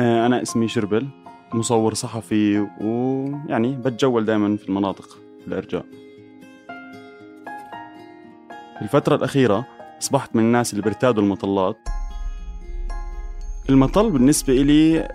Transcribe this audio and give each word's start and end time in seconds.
أنا 0.00 0.42
اسمي 0.42 0.68
شربل 0.68 1.08
مصور 1.54 1.94
صحفي 1.94 2.66
ويعني 2.80 3.76
بتجول 3.76 4.24
دائما 4.24 4.56
في 4.56 4.68
المناطق 4.68 5.18
الإرجاء. 5.46 5.84
في 8.78 8.82
الفترة 8.82 9.16
الأخيرة 9.16 9.66
أصبحت 10.02 10.36
من 10.36 10.42
الناس 10.42 10.72
اللي 10.72 10.82
بيرتادوا 10.82 11.22
المطلات. 11.22 11.76
المطل 13.70 14.10
بالنسبة 14.10 14.52
إلي 14.52 15.08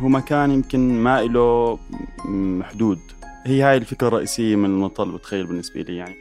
هو 0.00 0.08
مكان 0.08 0.50
يمكن 0.50 0.94
ما 1.02 1.22
له 1.22 1.78
م، 2.24 2.62
حدود. 2.62 2.98
هي 3.44 3.62
هاي 3.62 3.76
الفكرة 3.76 4.08
الرئيسية 4.08 4.56
من 4.56 4.64
المطل 4.64 5.12
بتخيل 5.12 5.46
بالنسبة 5.46 5.80
لي 5.80 5.96
يعني. 5.96 6.14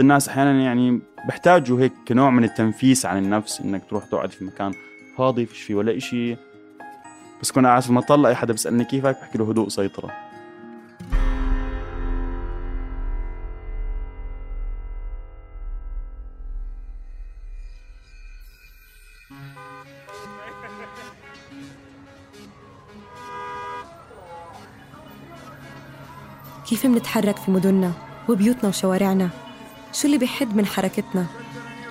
الناس 0.00 0.28
أحيانا 0.28 0.60
يعني 0.62 1.00
بحتاجوا 1.28 1.80
هيك 1.80 1.92
كنوع 2.08 2.30
من 2.30 2.44
التنفيس 2.44 3.06
عن 3.06 3.24
النفس 3.24 3.60
إنك 3.60 3.82
تروح 3.90 4.04
تقعد 4.04 4.30
في 4.30 4.44
مكان 4.44 4.72
فاضي 5.18 5.46
فيش 5.46 5.62
فيه 5.62 5.74
ولا 5.74 5.96
إشي. 5.96 6.36
بس 7.42 7.52
كنا 7.52 7.68
قاعد 7.68 7.82
في 7.82 7.88
المطل 7.88 8.26
أي 8.26 8.34
حدا 8.34 8.52
بيسألني 8.52 8.84
كيفك 8.84 9.18
بحكي 9.20 9.38
له 9.38 9.50
هدوء 9.50 9.68
سيطرة. 9.68 10.10
كيف 26.68 26.86
منتحرك 26.86 27.36
في 27.36 27.50
مدننا 27.50 27.92
وبيوتنا 28.28 28.68
وشوارعنا؟ 28.68 29.28
شو 29.92 30.06
اللي 30.06 30.18
بيحد 30.18 30.56
من 30.56 30.66
حركتنا؟ 30.66 31.26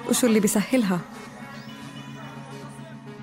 وشو 0.09 0.27
اللي 0.27 0.39
بيسهلها؟ 0.39 0.99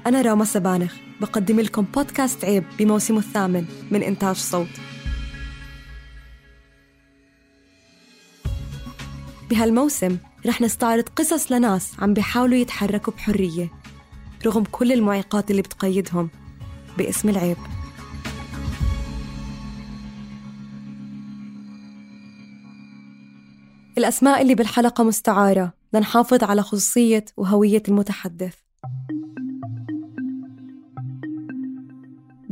أنا 0.06 0.23
راما 0.23 0.45
سبانخ. 0.45 0.95
بقدم 1.23 1.61
لكم 1.61 1.83
بودكاست 1.83 2.45
عيب 2.45 2.65
بموسمه 2.78 3.19
الثامن 3.19 3.67
من 3.91 4.03
إنتاج 4.03 4.37
صوت. 4.37 4.69
بهالموسم 9.50 10.19
رح 10.47 10.61
نستعرض 10.61 11.09
قصص 11.09 11.53
لناس 11.53 11.93
عم 11.99 12.15
بيحاولوا 12.15 12.56
يتحركوا 12.56 13.12
بحرية 13.12 13.71
رغم 14.47 14.65
كل 14.65 14.93
المعيقات 14.93 15.50
اللي 15.50 15.62
بتقيدهم 15.62 16.31
باسم 16.99 17.28
العيب. 17.28 17.56
الأسماء 23.99 24.43
اللي 24.43 24.55
بالحلقة 24.55 25.05
مستعارة 25.05 25.72
لنحافظ 25.93 26.44
على 26.44 26.62
خصوصية 26.62 27.25
وهوية 27.37 27.82
المتحدث. 27.88 28.55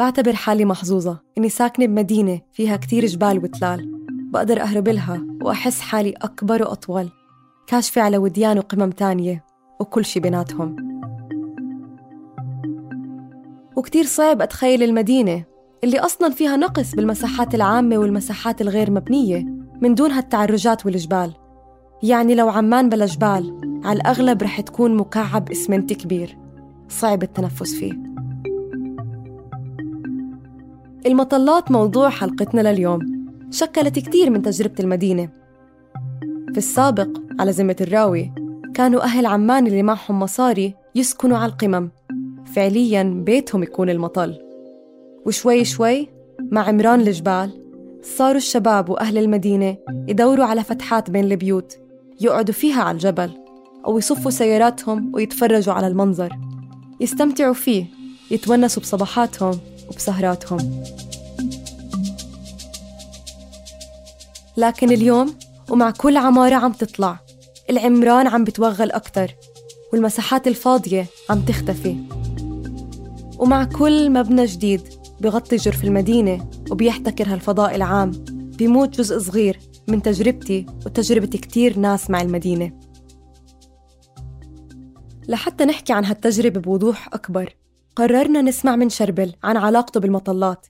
بعتبر 0.00 0.32
حالي 0.32 0.64
محظوظة 0.64 1.18
إني 1.38 1.48
ساكنة 1.48 1.86
بمدينة 1.86 2.40
فيها 2.52 2.76
كتير 2.76 3.06
جبال 3.06 3.38
وتلال. 3.38 4.06
بقدر 4.32 4.60
أهرب 4.60 4.88
لها 4.88 5.26
وأحس 5.42 5.80
حالي 5.80 6.10
أكبر 6.10 6.62
وأطول 6.62 7.08
كاشفة 7.66 8.02
على 8.02 8.18
وديان 8.18 8.58
وقمم 8.58 8.90
تانية 8.90 9.44
وكل 9.80 10.04
شي 10.04 10.20
بيناتهم. 10.20 10.76
وكتير 13.76 14.04
صعب 14.04 14.42
أتخيل 14.42 14.82
المدينة 14.82 15.44
اللي 15.84 15.98
أصلاً 15.98 16.30
فيها 16.30 16.56
نقص 16.56 16.94
بالمساحات 16.94 17.54
العامة 17.54 17.98
والمساحات 17.98 18.60
الغير 18.60 18.90
مبنية 18.90 19.44
من 19.80 19.94
دون 19.94 20.10
هالتعرجات 20.10 20.86
والجبال. 20.86 21.34
يعني 22.02 22.34
لو 22.34 22.48
عمان 22.48 22.88
بلا 22.88 23.06
جبال 23.06 23.60
على 23.84 23.96
الأغلب 23.96 24.42
رح 24.42 24.60
تكون 24.60 24.96
مكعب 24.96 25.50
إسمنتي 25.50 25.94
كبير. 25.94 26.38
صعب 26.88 27.22
التنفس 27.22 27.74
فيه. 27.74 28.09
المطلات 31.06 31.70
موضوع 31.70 32.08
حلقتنا 32.08 32.72
لليوم. 32.72 33.00
شكلت 33.50 33.98
كتير 33.98 34.30
من 34.30 34.42
تجربة 34.42 34.74
المدينة. 34.80 35.28
في 36.52 36.58
السابق 36.58 37.08
على 37.40 37.50
ذمة 37.50 37.76
الراوي 37.80 38.32
كانوا 38.74 39.02
أهل 39.02 39.26
عمان 39.26 39.66
اللي 39.66 39.82
معهم 39.82 40.18
مصاري 40.18 40.74
يسكنوا 40.94 41.38
على 41.38 41.52
القمم. 41.52 41.90
فعلياً 42.54 43.02
بيتهم 43.26 43.62
يكون 43.62 43.90
المطل. 43.90 44.38
وشوي 45.26 45.64
شوي 45.64 46.08
مع 46.40 46.68
عمران 46.68 47.00
الجبال 47.00 47.50
صاروا 48.02 48.36
الشباب 48.36 48.88
وأهل 48.88 49.18
المدينة 49.18 49.76
يدوروا 50.08 50.44
على 50.44 50.64
فتحات 50.64 51.10
بين 51.10 51.24
البيوت 51.24 51.76
يقعدوا 52.20 52.54
فيها 52.54 52.82
على 52.82 52.94
الجبل 52.94 53.30
أو 53.86 53.98
يصفوا 53.98 54.30
سياراتهم 54.30 55.12
ويتفرجوا 55.14 55.74
على 55.74 55.86
المنظر. 55.86 56.38
يستمتعوا 57.00 57.54
فيه 57.54 57.86
يتونسوا 58.30 58.82
بصباحاتهم. 58.82 59.58
وبسهراتهم 59.90 60.84
لكن 64.56 64.92
اليوم 64.92 65.34
ومع 65.70 65.90
كل 65.90 66.16
عمارة 66.16 66.54
عم 66.54 66.72
تطلع 66.72 67.20
العمران 67.70 68.26
عم 68.26 68.44
بتوغل 68.44 68.90
أكتر 68.90 69.34
والمساحات 69.92 70.46
الفاضية 70.46 71.06
عم 71.30 71.40
تختفي. 71.40 71.96
ومع 73.38 73.64
كل 73.64 74.10
مبنى 74.10 74.44
جديد 74.44 74.80
بغطي 75.20 75.56
جرف 75.56 75.84
المدينة 75.84 76.50
وبيحتكر 76.70 77.32
هالفضاء 77.32 77.76
العام 77.76 78.10
بيموت 78.28 78.98
جزء 78.98 79.18
صغير 79.18 79.60
من 79.88 80.02
تجربتي 80.02 80.66
وتجربة 80.86 81.26
كتير 81.26 81.78
ناس 81.78 82.10
مع 82.10 82.20
المدينة. 82.20 82.72
لحتى 85.28 85.64
نحكي 85.64 85.92
عن 85.92 86.04
هالتجربة 86.04 86.60
بوضوح 86.60 87.08
أكبر 87.14 87.56
قررنا 88.00 88.42
نسمع 88.42 88.76
من 88.76 88.88
شربل 88.88 89.34
عن 89.42 89.56
علاقته 89.56 90.00
بالمطلات 90.00 90.66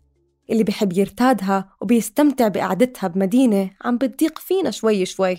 اللي 0.51 0.65
بحب 0.65 0.93
يرتادها 0.93 1.77
وبيستمتع 1.81 2.49
بقعدتها 2.49 3.09
بمدينة 3.09 3.71
عم 3.85 3.99
بتضيق 3.99 4.39
فينا 4.39 4.71
شوي 4.71 5.07
شوي. 5.07 5.37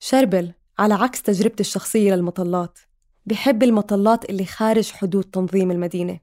شربل 0.00 0.52
على 0.78 0.94
عكس 0.94 1.22
تجربتي 1.22 1.60
الشخصية 1.60 2.14
للمطلات 2.14 2.78
بحب 3.26 3.62
المطلات 3.62 4.30
اللي 4.30 4.44
خارج 4.44 4.90
حدود 4.90 5.24
تنظيم 5.24 5.70
المدينة. 5.70 6.20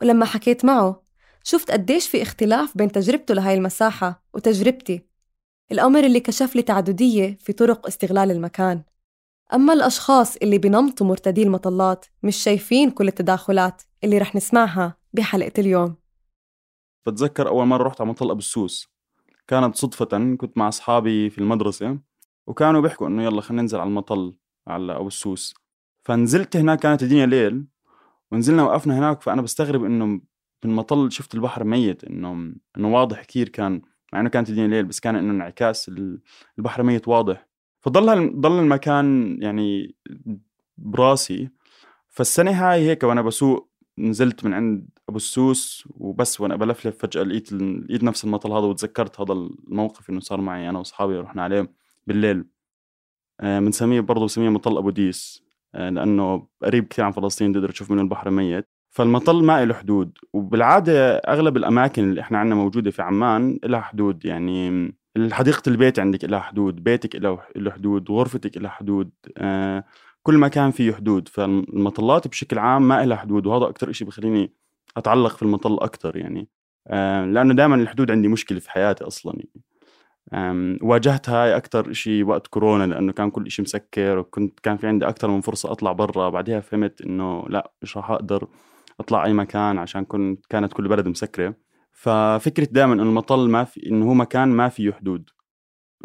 ولما 0.00 0.24
حكيت 0.24 0.64
معه 0.64 1.02
شفت 1.44 1.70
قديش 1.70 2.08
في 2.08 2.22
اختلاف 2.22 2.76
بين 2.76 2.92
تجربته 2.92 3.34
لهاي 3.34 3.54
المساحة 3.54 4.24
وتجربتي 4.34 5.06
الأمر 5.72 6.04
اللي 6.04 6.20
كشف 6.20 6.56
لي 6.56 6.62
تعددية 6.62 7.38
في 7.40 7.52
طرق 7.52 7.86
استغلال 7.86 8.30
المكان. 8.30 8.82
أما 9.54 9.72
الأشخاص 9.72 10.36
اللي 10.36 10.58
بنمطوا 10.58 11.06
مرتدي 11.06 11.42
المطلات 11.42 12.04
مش 12.22 12.36
شايفين 12.36 12.90
كل 12.90 13.08
التداخلات 13.08 13.82
اللي 14.04 14.18
رح 14.18 14.34
نسمعها 14.34 14.96
بحلقة 15.12 15.52
اليوم. 15.58 15.96
بتذكر 17.06 17.48
أول 17.48 17.66
مرة 17.66 17.82
رحت 17.82 18.00
على 18.00 18.10
مطل 18.10 18.30
أبو 18.30 18.38
السوس. 18.38 18.92
كانت 19.48 19.76
صدفة 19.76 20.34
كنت 20.36 20.58
مع 20.58 20.68
أصحابي 20.68 21.30
في 21.30 21.38
المدرسة 21.38 21.98
وكانوا 22.46 22.80
بيحكوا 22.80 23.06
إنه 23.08 23.22
يلا 23.24 23.40
خلينا 23.40 23.62
ننزل 23.62 23.78
على 23.80 23.88
المطل 23.88 24.34
على 24.66 24.96
أبو 24.96 25.06
السوس. 25.06 25.54
فنزلت 26.04 26.56
هناك 26.56 26.78
كانت 26.78 27.02
الدنيا 27.02 27.26
ليل 27.26 27.66
ونزلنا 28.32 28.62
وقفنا 28.62 28.98
هناك 28.98 29.22
فأنا 29.22 29.42
بستغرب 29.42 29.84
إنه 29.84 30.20
بالمطل 30.62 31.12
شفت 31.12 31.34
البحر 31.34 31.64
ميت 31.64 32.04
إنه 32.04 32.54
إنه 32.76 32.94
واضح 32.94 33.24
كثير 33.24 33.48
كان 33.48 33.82
مع 34.12 34.20
إنه 34.20 34.28
كانت 34.28 34.48
الدنيا 34.48 34.66
ليل 34.68 34.84
بس 34.84 35.00
كان 35.00 35.16
إنه 35.16 35.30
انعكاس 35.32 35.88
ال- 35.88 36.20
البحر 36.58 36.82
ميت 36.82 37.08
واضح. 37.08 37.48
فضل 37.82 38.40
ضل 38.40 38.58
المكان 38.58 39.36
يعني 39.42 39.94
براسي. 40.78 41.50
فالسنة 42.08 42.50
هاي 42.50 42.88
هيك 42.88 43.02
وأنا 43.04 43.22
بسوق 43.22 43.72
نزلت 43.98 44.44
من 44.44 44.54
عند 44.54 44.88
أبو 45.08 45.16
السوس 45.16 45.88
وبس 45.96 46.40
وأنا 46.40 46.56
بلفلف 46.56 46.98
فجأة 46.98 47.22
لقيت 47.22 47.52
لقيت 47.52 48.02
نفس 48.04 48.24
المطل 48.24 48.52
هذا 48.52 48.66
وتذكرت 48.66 49.20
هذا 49.20 49.32
الموقف 49.32 50.10
إنه 50.10 50.20
صار 50.20 50.40
معي 50.40 50.68
أنا 50.68 50.78
وأصحابي 50.78 51.16
رحنا 51.16 51.42
عليه 51.42 51.72
بالليل. 52.06 52.44
آه، 53.40 53.60
بنسميه 53.60 54.00
برضه 54.00 54.20
بنسميه 54.20 54.48
مطل 54.48 54.78
أبو 54.78 54.90
ديس. 54.90 55.42
آه، 55.74 55.90
لأنه 55.90 56.48
قريب 56.62 56.86
كثير 56.88 57.04
عن 57.04 57.12
فلسطين 57.12 57.52
تقدر 57.52 57.70
تشوف 57.70 57.90
منه 57.90 58.02
البحر 58.02 58.30
ميت. 58.30 58.68
فالمطل 58.90 59.44
ما 59.44 59.64
له 59.64 59.74
حدود. 59.74 60.18
وبالعادة 60.32 61.16
أغلب 61.16 61.56
الأماكن 61.56 62.04
اللي 62.04 62.20
إحنا 62.20 62.38
عندنا 62.38 62.54
موجودة 62.54 62.90
في 62.90 63.02
عمان 63.02 63.58
لها 63.64 63.80
حدود. 63.80 64.24
يعني 64.24 64.92
حديقة 65.30 65.62
البيت 65.66 65.98
عندك 65.98 66.24
لها 66.24 66.40
حدود 66.40 66.84
بيتك 66.84 67.16
له 67.56 67.70
حدود 67.70 68.10
غرفتك 68.10 68.58
لها 68.58 68.70
حدود 68.70 69.10
آه، 69.38 69.84
كل 70.22 70.38
مكان 70.38 70.70
فيه 70.70 70.92
حدود. 70.92 71.28
فالمطلات 71.28 72.28
بشكل 72.28 72.58
عام 72.58 72.88
ما 72.88 73.04
لها 73.06 73.16
حدود 73.16 73.46
وهذا 73.46 73.64
أكتر 73.68 73.90
إشي 73.90 74.04
بخليني 74.04 74.52
أتعلق 74.96 75.36
في 75.36 75.42
المطل 75.42 75.78
أكتر 75.80 76.16
يعني. 76.16 76.48
آه، 76.88 77.24
لأنه 77.24 77.54
دائما 77.54 77.74
الحدود 77.76 78.10
عندي 78.10 78.28
مشكلة 78.28 78.58
في 78.60 78.70
حياتي 78.70 79.04
أصلا. 79.04 79.32
يعني 79.36 79.50
أم، 80.34 80.78
واجهت 80.82 81.28
هاي 81.28 81.56
أكتر 81.56 81.90
إشي 81.90 82.22
وقت 82.22 82.46
كورونا 82.46 82.84
لأنه 82.86 83.12
كان 83.12 83.30
كل 83.30 83.46
إشي 83.46 83.62
مسكر 83.62 84.18
وكنت 84.18 84.60
كان 84.60 84.76
في 84.76 84.86
عندي 84.86 85.08
أكتر 85.08 85.30
من 85.30 85.40
فرصة 85.40 85.72
أطلع 85.72 85.92
برا. 85.92 86.28
بعدها 86.30 86.60
فهمت 86.60 87.00
إنه 87.02 87.44
لا 87.48 87.72
مش 87.82 87.96
راح 87.96 88.10
أقدر 88.10 88.48
أطلع 89.00 89.24
أي 89.24 89.32
مكان 89.32 89.78
عشان 89.78 90.04
كنت 90.04 90.46
كانت 90.46 90.72
كل 90.72 90.88
بلد 90.88 91.08
مسكرة. 91.08 91.54
ففكرة 91.92 92.68
دائما 92.70 92.94
إنه 92.94 93.02
المطل 93.02 93.48
ما 93.48 93.64
في 93.64 93.86
إنه 93.86 94.08
هو 94.10 94.14
مكان 94.14 94.48
ما 94.48 94.68
فيه 94.68 94.92
حدود. 94.92 95.30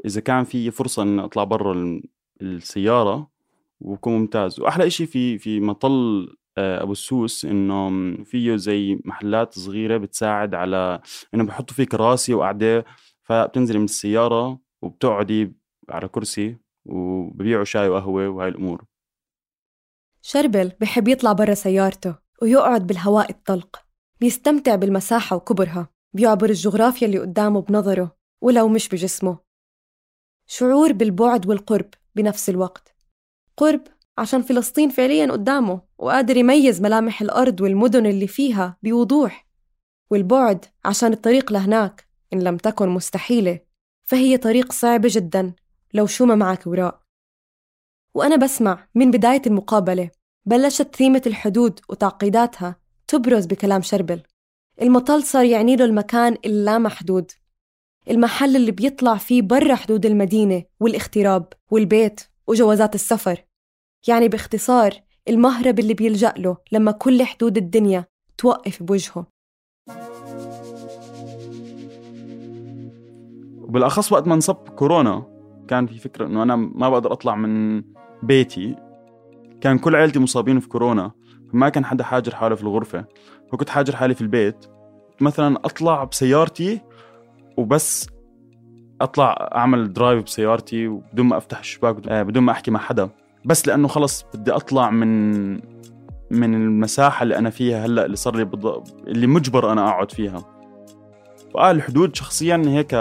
إذا 0.05 0.21
كان 0.21 0.43
في 0.43 0.71
فرصة 0.71 1.03
إن 1.03 1.19
أطلع 1.19 1.43
برا 1.43 1.73
ال- 1.73 2.03
السيارة 2.41 3.31
وبكون 3.79 4.13
ممتاز. 4.13 4.59
وأحلى 4.59 4.87
إشي 4.87 5.05
في 5.05 5.37
في 5.37 5.59
مطل 5.59 6.27
آه، 6.57 6.83
أبو 6.83 6.91
السوس 6.91 7.45
إنه 7.45 7.89
فيه 8.23 8.55
زي 8.55 8.99
محلات 9.05 9.53
صغيرة 9.53 9.97
بتساعد 9.97 10.55
على 10.55 11.01
إنه 11.33 11.43
بحطوا 11.43 11.75
فيه 11.75 11.83
كراسي 11.83 12.33
وقعدة 12.33 12.85
فبتنزلي 13.23 13.77
من 13.77 13.85
السيارة 13.85 14.59
وبتقعدي 14.81 15.53
على 15.89 16.07
كرسي 16.07 16.57
وببيعوا 16.85 17.63
شاي 17.63 17.89
وقهوة 17.89 18.27
وهاي 18.29 18.49
الأمور. 18.49 18.85
شربل 20.21 20.71
بحب 20.81 21.07
يطلع 21.07 21.33
برا 21.33 21.53
سيارته 21.53 22.15
ويقعد 22.41 22.87
بالهواء 22.87 23.29
الطلق. 23.31 23.86
بيستمتع 24.19 24.75
بالمساحة 24.75 25.35
وكبرها 25.35 25.89
بيعبر 26.13 26.49
الجغرافيا 26.49 27.07
اللي 27.07 27.19
قدامه 27.19 27.61
بنظره 27.61 28.17
ولو 28.41 28.67
مش 28.67 28.89
بجسمه. 28.89 29.37
شعور 30.47 30.91
بالبعد 30.91 31.47
والقرب 31.47 31.89
بنفس 32.15 32.49
الوقت. 32.49 32.95
قرب 33.57 33.81
عشان 34.17 34.41
فلسطين 34.41 34.89
فعليا 34.89 35.31
قدامه 35.31 35.81
وقادر 35.97 36.37
يميز 36.37 36.81
ملامح 36.81 37.21
الأرض 37.21 37.61
والمدن 37.61 38.05
اللي 38.05 38.27
فيها 38.27 38.77
بوضوح. 38.83 39.47
والبعد 40.11 40.65
عشان 40.85 41.13
الطريق 41.13 41.51
لهناك 41.51 42.07
إن 42.33 42.43
لم 42.43 42.57
تكن 42.57 42.89
مستحيلة 42.89 43.59
فهي 44.03 44.37
طريق 44.37 44.71
صعبة 44.71 45.09
جدا 45.11 45.53
لو 45.93 46.05
شو 46.05 46.25
ما 46.25 46.35
معك 46.35 46.67
وراء. 46.67 47.01
وأنا 48.13 48.35
بسمع 48.35 48.87
من 48.95 49.11
بداية 49.11 49.41
المقابلة 49.47 50.09
بلشت 50.45 50.95
ثيمة 50.95 51.21
الحدود 51.27 51.79
وتعقيداتها 51.89 52.75
تبرز 53.07 53.45
بكلام 53.45 53.81
شربل. 53.81 54.21
المطل 54.81 55.23
صار 55.23 55.45
يعني 55.45 55.75
له 55.75 55.85
المكان 55.85 56.37
اللامحدود. 56.45 57.31
المحل 58.09 58.55
اللي 58.55 58.71
بيطلع 58.71 59.15
فيه 59.15 59.41
برا 59.41 59.75
حدود 59.75 60.05
المدينة 60.05 60.63
والاغتراب 60.79 61.47
والبيت 61.71 62.21
وجوازات 62.47 62.95
السفر. 62.95 63.43
يعني 64.07 64.27
باختصار 64.27 64.93
المهرب 65.29 65.79
اللي 65.79 65.93
بيلجأ 65.93 66.33
له 66.37 66.57
لما 66.71 66.91
كل 66.91 67.23
حدود 67.23 67.57
الدنيا 67.57 68.05
توقف 68.37 68.83
بوجهه. 68.83 69.27
وبالأخص 73.57 74.11
وقت 74.11 74.27
ما 74.27 74.33
انصب 74.33 74.55
كورونا 74.55 75.25
كان 75.67 75.87
في 75.87 75.99
فكرة 75.99 76.25
إنه 76.25 76.43
أنا 76.43 76.55
ما 76.55 76.89
بقدر 76.89 77.13
أطلع 77.13 77.35
من 77.35 77.83
بيتي. 78.23 78.75
كان 79.61 79.79
كل 79.79 79.95
عيلتي 79.95 80.19
مصابين 80.19 80.59
في 80.59 80.67
كورونا. 80.67 81.11
فما 81.53 81.69
كان 81.69 81.85
حدا 81.85 82.03
حاجر 82.03 82.35
حاله 82.35 82.55
في 82.55 82.63
الغرفة. 82.63 83.05
فكنت 83.51 83.69
حاجر 83.69 83.95
حالي 83.95 84.13
في 84.13 84.21
البيت. 84.21 84.65
مثلا 85.21 85.55
أطلع 85.65 86.03
بسيارتي 86.03 86.81
وبس. 87.57 88.07
أطلع 89.01 89.49
أعمل 89.55 89.93
درايف 89.93 90.23
بسيارتي 90.23 90.87
وبدون 90.87 91.25
ما 91.25 91.37
أفتح 91.37 91.59
الشباك 91.59 92.07
آه، 92.07 92.23
بدون 92.23 92.43
ما 92.43 92.51
أحكي 92.51 92.71
مع 92.71 92.79
حدا. 92.79 93.09
بس 93.45 93.67
لأنه 93.67 93.87
خلص 93.87 94.25
بدي 94.33 94.51
أطلع 94.51 94.89
من 94.89 95.53
من 96.31 96.53
المساحة 96.53 97.23
اللي 97.23 97.37
أنا 97.37 97.49
فيها 97.49 97.85
هلأ 97.85 98.05
اللي 98.05 98.15
صار 98.15 98.35
لي 98.35 98.45
بض... 98.45 98.83
اللي 99.07 99.27
مجبر 99.27 99.71
أنا 99.71 99.89
أقعد 99.89 100.11
فيها. 100.11 100.45
فآه 101.53 101.71
الحدود 101.71 102.15
شخصيا 102.15 102.63
هيك 102.65 102.95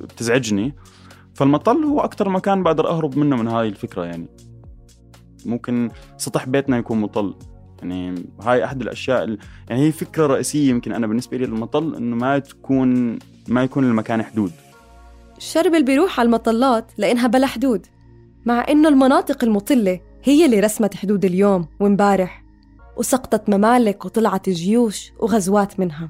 بتزعجني. 0.00 0.74
فالمطل 1.34 1.84
هو 1.84 2.00
أكتر 2.00 2.28
مكان 2.28 2.62
بقدر 2.62 2.88
أهرب 2.88 3.18
منه 3.18 3.36
من 3.36 3.48
هاي 3.48 3.68
الفكرة 3.68 4.04
يعني. 4.04 4.28
ممكن 5.46 5.90
سطح 6.16 6.46
بيتنا 6.46 6.78
يكون 6.78 7.00
مطل. 7.00 7.34
يعني 7.82 8.14
هاي 8.40 8.64
أحد 8.64 8.80
الأشياء 8.82 9.24
ال- 9.24 9.38
يعني 9.68 9.86
هي 9.86 9.92
فكرة 9.92 10.26
رئيسية 10.26 10.70
يمكن 10.70 10.92
أنا 10.92 11.06
بالنسبة 11.06 11.36
لي 11.36 11.44
المطل 11.44 11.94
إنه 11.96 12.16
ما 12.16 12.38
تكون 12.38 13.18
ما 13.48 13.62
يكون 13.62 13.84
المكان 13.84 14.22
حدود. 14.22 14.52
شربل 15.38 15.82
بيروح 15.84 16.20
على 16.20 16.26
المطلات 16.26 16.92
لأنها 16.98 17.26
بلا 17.26 17.46
حدود 17.46 17.86
مع 18.46 18.64
إنه 18.68 18.88
المناطق 18.88 19.44
المطلة 19.44 20.00
هي 20.24 20.44
اللي 20.44 20.60
رسمت 20.60 20.94
حدود 20.94 21.24
اليوم 21.24 21.68
وامبارح 21.80 22.42
وسقطت 22.96 23.48
ممالك 23.50 24.04
وطلعت 24.04 24.48
جيوش 24.50 25.12
وغزوات 25.18 25.80
منها. 25.80 26.08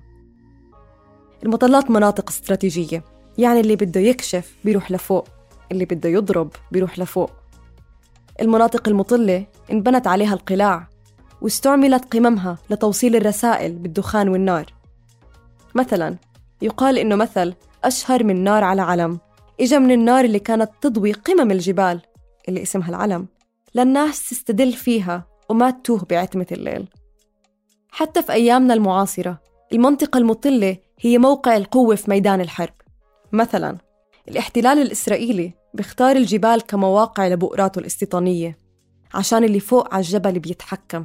المطلات 1.45 1.91
مناطق 1.91 2.31
استراتيجية 2.31 3.05
يعني 3.39 3.61
اللي 3.61 3.77
بده 3.77 4.01
يكشف 4.01 4.57
بيروح 4.65 4.91
لفوق 4.91 5.29
اللي 5.73 5.85
بده 5.85 6.09
يضرب 6.09 6.51
بيروح 6.73 6.99
لفوق. 6.99 7.31
المناطق 8.41 8.89
المطلة 8.89 9.47
انبنت 9.73 10.07
عليها 10.07 10.35
القلاع 10.35 10.89
واستعملت 11.43 12.15
قممها 12.15 12.59
لتوصيل 12.71 13.17
الرسائل 13.17 13.73
بالدخان 13.73 14.29
والنار. 14.29 14.67
مثلا 15.75 16.17
يقال 16.62 16.99
إنه 16.99 17.17
مثل 17.17 17.55
أشهر 17.85 18.25
من 18.25 18.44
نار 18.44 18.65
على 18.65 18.83
علم. 18.83 19.19
إجا 19.61 19.79
من 19.79 19.91
النار 19.91 20.25
اللي 20.25 20.39
كانت 20.39 20.71
تضوي 20.81 21.12
قمم 21.12 21.50
الجبال 21.50 22.00
اللي 22.49 22.62
اسمها 22.62 22.89
العلم. 22.89 23.27
للناس 23.75 24.29
تستدل 24.29 24.73
فيها 24.73 25.27
وما 25.49 25.71
تتوه 25.71 26.06
بعتمة 26.11 26.47
الليل. 26.52 26.88
حتى 27.90 28.23
في 28.23 28.33
أيامنا 28.33 28.75
المعاصرة 28.75 29.40
المنطقة 29.73 30.19
المطلة 30.19 30.76
هي 31.00 31.19
موقع 31.19 31.57
القوة 31.57 31.95
في 31.95 32.11
ميدان 32.11 32.40
الحرب. 32.40 32.75
مثلا 33.33 33.78
الاحتلال 34.28 34.78
الإسرائيلي 34.78 35.52
بيختار 35.75 36.16
الجبال 36.16 36.62
كمواقع 36.62 37.28
لبؤراته 37.28 37.78
الاستيطانية 37.78 38.59
عشان 39.14 39.45
اللي 39.45 39.61
فوق 39.61 39.95
على 39.95 40.00
الجبل 40.00 40.38
بيتحكم. 40.38 41.05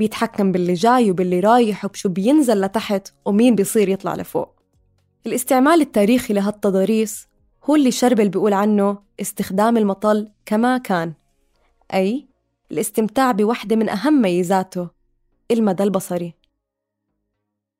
بيتحكم 0.00 0.52
باللي 0.52 0.72
جاي 0.72 1.10
وباللي 1.10 1.40
رايح 1.40 1.84
وبشو 1.84 2.08
بينزل 2.08 2.60
لتحت 2.60 3.08
ومين 3.24 3.54
بيصير 3.54 3.88
يطلع 3.88 4.14
لفوق. 4.14 4.54
الاستعمال 5.26 5.80
التاريخي 5.80 6.34
لهالتضاريس 6.34 7.28
هو 7.64 7.76
اللي 7.76 7.90
شربل 7.90 8.28
بيقول 8.28 8.52
عنه 8.52 8.98
استخدام 9.20 9.76
المطل 9.76 10.28
كما 10.46 10.78
كان 10.78 11.12
أي 11.94 12.28
الاستمتاع 12.70 13.32
بوحدة 13.32 13.76
من 13.76 13.88
أهم 13.88 14.22
ميزاته 14.22 14.88
المدى 15.50 15.82
البصري. 15.82 16.34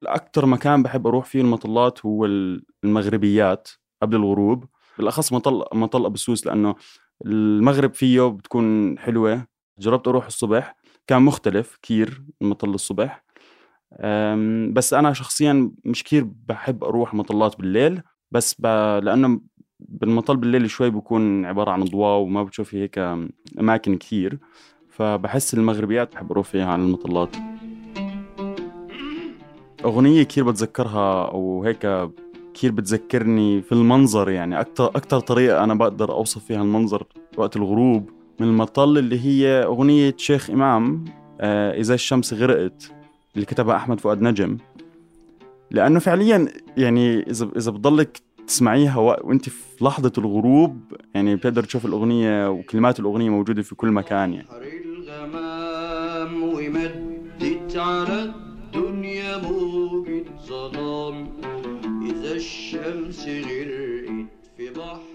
أكتر 0.06 0.46
مكان 0.46 0.82
بحب 0.82 1.06
أروح 1.06 1.24
فيه 1.24 1.40
المطلات 1.40 2.06
هو 2.06 2.26
المغربيات 2.84 3.68
قبل 4.02 4.16
الغروب. 4.16 4.64
بالأخص 4.98 5.32
مطل 5.32 5.64
مطل 5.72 6.04
أبو 6.04 6.16
سوس 6.16 6.46
لأنه 6.46 6.74
المغرب 7.26 7.94
فيه 7.94 8.28
بتكون 8.28 8.98
حلوة. 8.98 9.46
جربت 9.78 10.08
أروح 10.08 10.26
الصبح 10.26 10.79
كان 11.10 11.22
مختلف 11.22 11.78
كتير 11.82 12.22
المطل 12.42 12.74
الصبح. 12.74 13.24
بس 14.72 14.94
أنا 14.94 15.12
شخصيا 15.12 15.70
مش 15.84 16.02
كتير 16.04 16.28
بحب 16.48 16.84
أروح 16.84 17.14
مطلات 17.14 17.58
بالليل 17.58 18.02
بس 18.30 18.54
ب... 18.58 18.66
لأنه 19.02 19.40
بالمطل 19.80 20.36
بالليل 20.36 20.70
شوي 20.70 20.90
بكون 20.90 21.44
عبارة 21.44 21.70
عن 21.70 21.84
ضواء 21.84 22.18
وما 22.18 22.42
بتشوفي 22.42 22.82
هيك 22.82 22.98
أماكن 23.60 23.96
كتير 23.96 24.38
فبحس 24.88 25.54
المغربيات 25.54 26.12
بحب 26.12 26.32
أروح 26.32 26.46
فيها 26.46 26.66
عن 26.66 26.80
المطلات. 26.80 27.36
أغنية 29.84 30.22
كتير 30.22 30.50
بتذكرها 30.50 31.24
أو 31.30 31.64
هيك 31.64 32.10
كتير 32.54 32.72
بتذكرني 32.72 33.62
في 33.62 33.72
المنظر 33.72 34.30
يعني 34.30 34.60
أكتر 34.60 34.86
أكتر 34.86 35.20
طريقة 35.20 35.64
أنا 35.64 35.74
بقدر 35.74 36.12
أوصف 36.12 36.44
فيها 36.44 36.62
المنظر 36.62 37.06
وقت 37.36 37.56
الغروب. 37.56 38.19
من 38.40 38.46
المطل 38.48 38.98
اللي 38.98 39.20
هي 39.24 39.64
أغنية 39.64 40.14
شيخ 40.16 40.50
إمام 40.50 41.04
آه 41.40 41.80
إذا 41.80 41.94
الشمس 41.94 42.34
غرقت 42.34 42.92
اللي 43.34 43.46
كتبها 43.46 43.76
أحمد 43.76 44.00
فؤاد 44.00 44.22
نجم. 44.22 44.56
لأنه 45.70 45.98
فعليا 45.98 46.48
يعني 46.76 47.30
إذا 47.30 47.50
إذا 47.56 47.70
بتضلك 47.70 48.20
تسمعيها 48.46 48.96
وأنت 48.96 49.48
في 49.48 49.84
لحظة 49.84 50.12
الغروب 50.18 50.80
يعني 51.14 51.36
بتقدر 51.36 51.64
تشوف 51.64 51.86
الأغنية 51.86 52.50
وكلمات 52.50 53.00
الأغنية 53.00 53.30
موجودة 53.30 53.62
في 53.62 53.74
كل 53.74 53.88
مكان 53.88 54.32
يعني. 54.32 54.48
الغمام 54.84 56.42
ومدت 56.42 57.76
على 57.76 58.22
الدنيا 58.22 59.36
موجة 59.38 60.24
ظلام. 60.46 61.28
إذا 62.06 62.32
الشمس 62.32 63.28
غرقت 63.28 64.26
في 64.56 64.70
بحر 64.70 65.09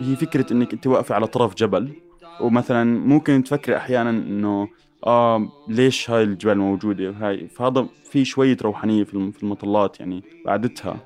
هي 0.00 0.16
فكرة 0.16 0.52
إنك 0.52 0.72
أنت 0.72 0.86
واقفة 0.86 1.14
على 1.14 1.26
طرف 1.26 1.54
جبل 1.54 1.92
ومثلا 2.40 2.84
ممكن 2.84 3.44
تفكري 3.44 3.76
أحيانا 3.76 4.10
إنه 4.10 4.68
آه 5.06 5.48
ليش 5.68 6.10
هاي 6.10 6.22
الجبال 6.22 6.58
موجودة؟ 6.58 7.10
وهاي 7.10 7.48
فهذا 7.48 7.88
في 8.10 8.24
شوية 8.24 8.56
روحانية 8.62 9.04
في 9.04 9.32
في 9.32 9.42
المطلات 9.42 10.00
يعني 10.00 10.22
بعدتها. 10.46 10.96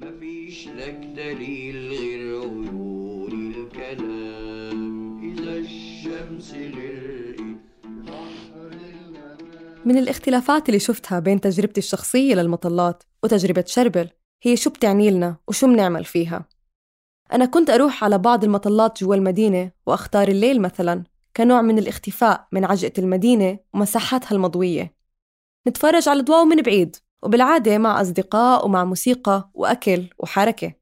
مفيش 0.00 0.68
لك 0.68 1.00
دليل 1.16 1.88
غير 1.88 2.40
عيون 2.40 3.54
الكلام. 3.54 5.20
إذا 5.22 5.56
الشمس 5.56 6.54
غرقت 6.54 7.40
من 9.84 9.98
الاختلافات 9.98 10.68
اللي 10.68 10.80
شفتها 10.80 11.18
بين 11.18 11.40
تجربتي 11.40 11.80
الشخصية 11.80 12.34
للمطلات 12.34 13.02
وتجربة 13.22 13.64
شربل 13.66 14.08
هي 14.42 14.56
شو 14.56 14.70
بتعني 14.70 15.10
لنا 15.10 15.36
وشو 15.48 15.66
بنعمل 15.66 16.04
فيها؟ 16.04 16.53
أنا 17.34 17.44
كنت 17.44 17.70
أروح 17.70 18.04
على 18.04 18.18
بعض 18.18 18.44
المطلات 18.44 19.02
جوا 19.02 19.14
المدينة 19.14 19.70
وأختار 19.86 20.28
الليل 20.28 20.62
مثلاً 20.62 21.04
كنوع 21.36 21.62
من 21.62 21.78
الاختفاء 21.78 22.46
من 22.52 22.64
عجقة 22.64 22.92
المدينة 22.98 23.58
ومساحاتها 23.74 24.30
المضوية. 24.32 24.94
نتفرج 25.68 26.08
على 26.08 26.20
الضوء 26.20 26.44
من 26.44 26.62
بعيد 26.62 26.96
وبالعادة 27.22 27.78
مع 27.78 28.00
أصدقاء 28.00 28.66
ومع 28.66 28.84
موسيقى 28.84 29.50
وأكل 29.54 30.08
وحركة. 30.18 30.72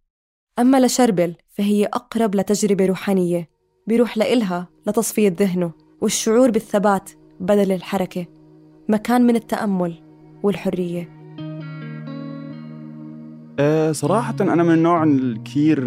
أما 0.59 0.81
لشربل 0.81 1.35
فهي 1.49 1.87
أقرب 1.87 2.35
لتجربة 2.35 2.87
روحانية 2.87 3.51
بيروح 3.87 4.19
لإلها 4.19 4.69
لتصفية 4.87 5.37
ذهنه 5.39 5.73
والشعور 6.01 6.51
بالثبات 6.51 7.11
بدل 7.41 7.73
الحركة. 7.73 8.27
مكان 8.89 9.23
من 9.23 9.37
التأمل 9.37 10.03
والحرية. 10.43 11.22
أه 13.63 13.93
صراحة 13.93 14.35
أنا 14.41 14.63
من 14.63 14.75
النوع 14.75 15.05
الكثير 15.05 15.85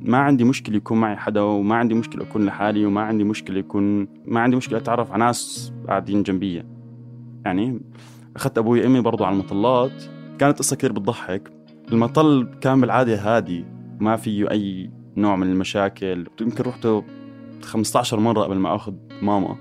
ما 0.00 0.18
عندي 0.18 0.44
مشكلة 0.44 0.76
يكون 0.76 1.00
معي 1.00 1.16
حدا 1.16 1.40
وما 1.40 1.74
عندي 1.74 1.94
مشكلة 1.94 2.22
أكون 2.22 2.46
لحالي 2.46 2.86
وما 2.86 3.00
عندي 3.00 3.24
مشكلة 3.24 3.58
يكون 3.58 4.08
ما 4.26 4.40
عندي 4.40 4.56
مشكلة 4.56 4.78
أتعرف 4.78 5.12
على 5.12 5.24
ناس 5.24 5.72
قاعدين 5.88 6.22
جنبي. 6.22 6.64
يعني 7.44 7.80
أخذت 8.36 8.58
أبوي 8.58 8.80
وأمي 8.80 9.00
برضو 9.00 9.24
على 9.24 9.32
المطلات. 9.32 10.02
كانت 10.38 10.58
قصة 10.58 10.76
كثير 10.76 10.92
بتضحك. 10.92 11.50
المطل 11.92 12.48
كان 12.60 12.80
بالعادة 12.80 13.16
هادي 13.16 13.64
ما 14.00 14.16
فيه 14.16 14.50
أي 14.50 14.90
نوع 15.16 15.36
من 15.36 15.46
المشاكل. 15.46 16.26
يمكن 16.40 16.64
رحته 16.64 17.04
15 17.62 18.20
مرة 18.20 18.42
قبل 18.42 18.56
ما 18.56 18.74
أخذ 18.74 18.94
ماما. 19.22 19.56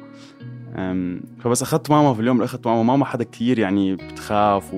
فبس 1.39 1.61
أخذت 1.61 1.91
ماما 1.91 2.13
في 2.13 2.19
اليوم 2.19 2.35
اللي 2.35 2.45
أخذت 2.45 2.67
ماما. 2.67 2.83
ماما 2.83 3.05
حدا 3.05 3.23
كثير 3.23 3.59
يعني 3.59 3.95
بتخاف 3.95 4.75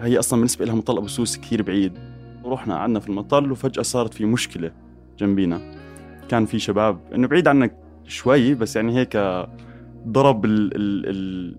وهي 0.00 0.18
أصلا 0.18 0.38
بالنسبة 0.38 0.64
لها 0.64 0.74
مطل 0.74 0.96
أبو 0.96 1.06
سوس 1.06 1.36
كثير 1.36 1.62
بعيد. 1.62 1.92
ورحنا 2.44 2.74
قعدنا 2.74 3.00
في 3.00 3.08
المطل 3.08 3.52
وفجأة 3.52 3.82
صارت 3.82 4.14
في 4.14 4.24
مشكلة 4.24 4.72
جنبينا. 5.18 5.60
كان 6.28 6.44
في 6.44 6.58
شباب 6.58 7.00
إنه 7.14 7.28
بعيد 7.28 7.48
عنك 7.48 7.76
شوي 8.04 8.54
بس 8.54 8.76
يعني 8.76 8.98
هيك 8.98 9.16
ضرب 10.08 10.44
ال 10.44 10.76
ال 10.76 11.08
ال 11.08 11.56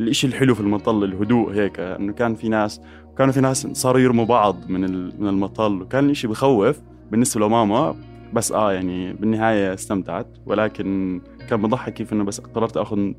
الإشي 0.00 0.26
الحلو 0.26 0.54
في 0.54 0.60
المطل 0.60 1.04
الهدوء 1.04 1.52
هيك. 1.52 1.80
إنه 1.80 2.12
كان 2.12 2.34
في 2.34 2.48
ناس 2.48 2.80
كانوا 3.18 3.32
في 3.32 3.40
ناس 3.40 3.66
صاروا 3.66 4.00
يرموا 4.00 4.24
بعض 4.24 4.56
من 4.70 4.80
من 5.20 5.28
المطل 5.28 5.82
وكان 5.82 6.04
الإشي 6.04 6.28
بخوف 6.28 6.80
بالنسبة 7.10 7.46
لماما 7.46 7.96
بس 8.34 8.52
آه 8.52 8.72
يعني 8.72 9.12
بالنهاية 9.12 9.74
استمتعت. 9.74 10.26
ولكن 10.46 11.20
كان 11.48 11.62
بضحك 11.62 11.92
كيف 11.94 12.12
إنه 12.12 12.24
بس 12.24 12.40
قررت 12.40 12.76
آخذ 12.76 13.12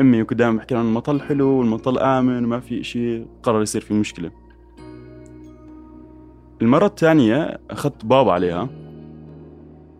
أمي 0.00 0.22
وكنت 0.22 0.38
دائما 0.38 0.56
بحكي 0.56 0.74
لها 0.74 0.82
المطل 0.82 1.20
حلو 1.20 1.48
والمطل 1.48 1.98
آمن 1.98 2.44
وما 2.44 2.60
في 2.60 2.80
إشي 2.80 3.24
قرر 3.42 3.62
يصير 3.62 3.80
في 3.80 3.94
مشكلة. 3.94 4.30
المرة 6.62 6.86
الثانية 6.86 7.58
أخذت 7.70 8.04
بابا 8.04 8.32
عليها. 8.32 8.68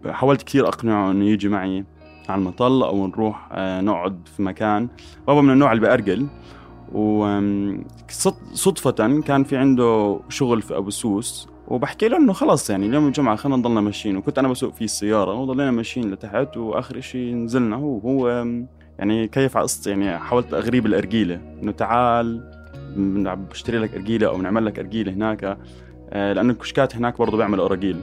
حاولت 0.07 0.43
كثير 0.43 0.69
أقنعه 0.69 1.11
إنه 1.11 1.25
يجي 1.25 1.49
معي 1.49 1.85
على 2.29 2.39
المطل 2.39 2.83
أو 2.83 3.07
نروح 3.07 3.49
آه، 3.53 3.81
نقعد 3.81 4.29
في 4.37 4.43
مكان. 4.43 4.89
بابا 5.27 5.41
من 5.41 5.53
النوع 5.53 5.73
اللي 5.73 5.83
بأرجل 5.83 6.27
وصدفة 6.93 8.91
كان 9.21 9.45
في 9.45 9.57
عنده 9.57 10.21
شغل 10.29 10.63
في 10.63 10.77
أبو 10.77 10.91
سوس. 10.91 11.49
وبحكي 11.69 12.09
له 12.09 12.17
إنه 12.17 12.33
خلص 12.33 12.71
يعني 12.71 12.87
اليوم 12.87 13.07
الجمعة 13.07 13.37
خلينا 13.37 13.57
نضلنا 13.57 13.81
ماشيين. 13.81 14.17
وكنت 14.17 14.39
أنا 14.39 14.49
بسوق 14.49 14.75
فيه 14.75 14.85
السيارة 14.85 15.35
وضلينا 15.35 15.71
ماشيين 15.71 16.11
لتحت 16.11 16.57
وآخر 16.57 16.99
إشي 16.99 17.35
نزلنا 17.35 17.77
هو 17.77 17.99
هو 17.99 18.47
يعني 18.99 19.29
كيف 19.29 19.57
على 19.57 19.63
قصتي 19.63 19.91
يعني 19.91 20.19
حاولت 20.19 20.55
أغريب 20.55 20.87
الأرجيلة. 20.87 21.41
إنه 21.63 21.73
تعال 21.73 22.57
بشتري 23.51 23.79
لك 23.79 23.95
أرجيلة 23.95 24.27
أو 24.27 24.39
بنعمل 24.39 24.67
لك 24.67 24.79
أرجيلة 24.79 25.13
هناك 25.13 25.59
آه، 26.11 26.33
لأنه 26.33 26.53
الكشكات 26.53 26.97
هناك 26.97 27.19
برضه 27.19 27.37
بيعملوا 27.37 27.67
اراجيل 27.67 27.97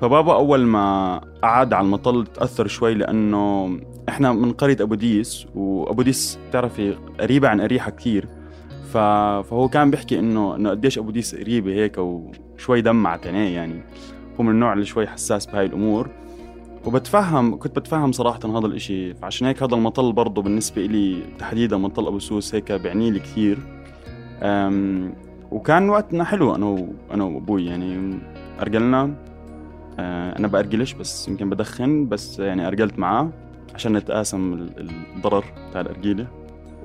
فبابا 0.00 0.34
أول 0.34 0.60
ما 0.60 1.20
قعد 1.42 1.72
على 1.72 1.84
المطل 1.84 2.26
تأثر 2.26 2.66
شوي 2.66 2.94
لأنه 2.94 3.76
إحنا 4.08 4.32
من 4.32 4.52
قرية 4.52 4.76
أبو 4.80 4.94
ديس 4.94 5.46
وأبو 5.54 6.02
ديس 6.02 6.38
بتعرفي 6.48 6.94
قريبة 7.20 7.48
عن 7.48 7.60
أريحة 7.60 7.90
كثير. 7.90 8.28
فهو 8.92 9.68
كان 9.68 9.90
بيحكي 9.90 10.18
إنه 10.18 10.56
إنه 10.56 10.70
قديش 10.70 10.98
أبو 10.98 11.10
ديس 11.10 11.34
قريبة 11.34 11.72
هيك 11.72 11.98
وشوي 11.98 12.80
دمعت 12.80 13.26
عينيه 13.26 13.56
يعني. 13.56 13.82
هو 14.40 14.44
من 14.44 14.50
النوع 14.50 14.72
اللي 14.72 14.84
شوي 14.84 15.06
حساس 15.06 15.46
بهاي 15.46 15.66
الأمور. 15.66 16.08
وبتفهم 16.86 17.58
كنت 17.58 17.78
بتفهم 17.78 18.12
صراحة 18.12 18.40
هذا 18.58 18.66
الإشي. 18.66 19.14
فعشان 19.14 19.46
هيك 19.46 19.62
هذا 19.62 19.74
المطل 19.74 20.12
برضه 20.12 20.42
بالنسبة 20.42 20.84
إلي 20.84 21.22
تحديدا 21.38 21.76
مطل 21.76 22.06
أبو 22.06 22.18
سوس 22.18 22.54
هيك 22.54 22.72
بيعني 22.72 23.10
لي 23.10 23.18
كثير. 23.18 23.58
وكان 25.50 25.88
وقتنا 25.88 26.24
حلو 26.24 26.54
أنا 26.54 26.66
و... 26.66 26.86
أنا 27.10 27.24
وأبوي 27.24 27.66
يعني. 27.66 28.18
أرجلنا 28.60 29.14
أه، 29.98 30.38
أنا 30.38 30.48
بأرجلش 30.48 30.92
بس 30.92 31.28
يمكن 31.28 31.50
بدخن 31.50 32.08
بس 32.08 32.38
يعني 32.38 32.66
أرجلت 32.66 32.98
معاه 32.98 33.30
عشان 33.74 33.92
نتقاسم 33.92 34.52
ال- 34.52 34.90
الضرر 35.16 35.44
بتاع 35.70 35.80
الأرجيلة. 35.80 36.26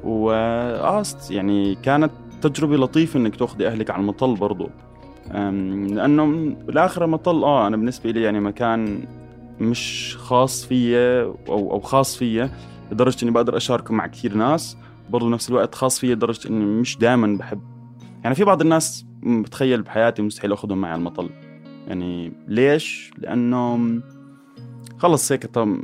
وآه 0.03 1.03
يعني 1.29 1.75
كانت 1.75 2.11
تجربة 2.41 2.77
لطيفة 2.77 3.19
إنك 3.19 3.35
تأخذي 3.35 3.67
أهلك 3.67 3.89
على 3.89 4.01
المطل 4.01 4.35
برضه 4.35 4.69
لأنه 5.31 6.55
بالآخر 6.65 7.05
المطل 7.05 7.43
آه 7.43 7.67
أنا 7.67 7.77
بالنسبة 7.77 8.11
لي 8.11 8.21
يعني 8.21 8.39
مكان 8.39 9.05
مش 9.59 10.15
خاص 10.19 10.65
فيا 10.65 11.21
أو 11.23 11.71
أو 11.71 11.79
خاص 11.79 12.17
فيا 12.17 12.49
لدرجة 12.91 13.23
إني 13.23 13.31
بقدر 13.31 13.57
أشاركه 13.57 13.93
مع 13.93 14.07
كثير 14.07 14.33
ناس 14.33 14.77
برضه 15.09 15.27
بنفس 15.27 15.49
الوقت 15.49 15.75
خاص 15.75 15.99
فيا 15.99 16.15
لدرجة 16.15 16.49
إني 16.49 16.65
مش 16.65 16.97
دائما 16.97 17.37
بحب. 17.37 17.61
يعني 18.23 18.35
في 18.35 18.43
بعض 18.43 18.61
الناس 18.61 19.05
بتخيل 19.23 19.81
بحياتي 19.81 20.21
مستحيل 20.21 20.53
أخذهم 20.53 20.81
معي 20.81 20.91
على 20.91 20.99
المطل. 20.99 21.29
يعني 21.87 22.33
ليش؟ 22.47 23.11
لأنه 23.17 24.01
خلص 24.97 25.31
هيك 25.31 25.45
طب 25.45 25.83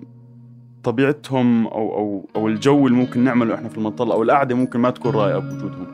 طبيعتهم 0.83 1.67
أو 1.67 1.97
أو 1.97 2.29
أو 2.35 2.47
الجو 2.47 2.87
اللي 2.87 2.97
ممكن 2.97 3.23
نعمله 3.23 3.55
إحنا 3.55 3.69
في 3.69 3.77
المطل 3.77 4.11
أو 4.11 4.23
القعدة 4.23 4.55
ممكن 4.55 4.79
ما 4.79 4.89
تكون 4.89 5.11
رايقة 5.11 5.39
بوجودهم. 5.39 5.93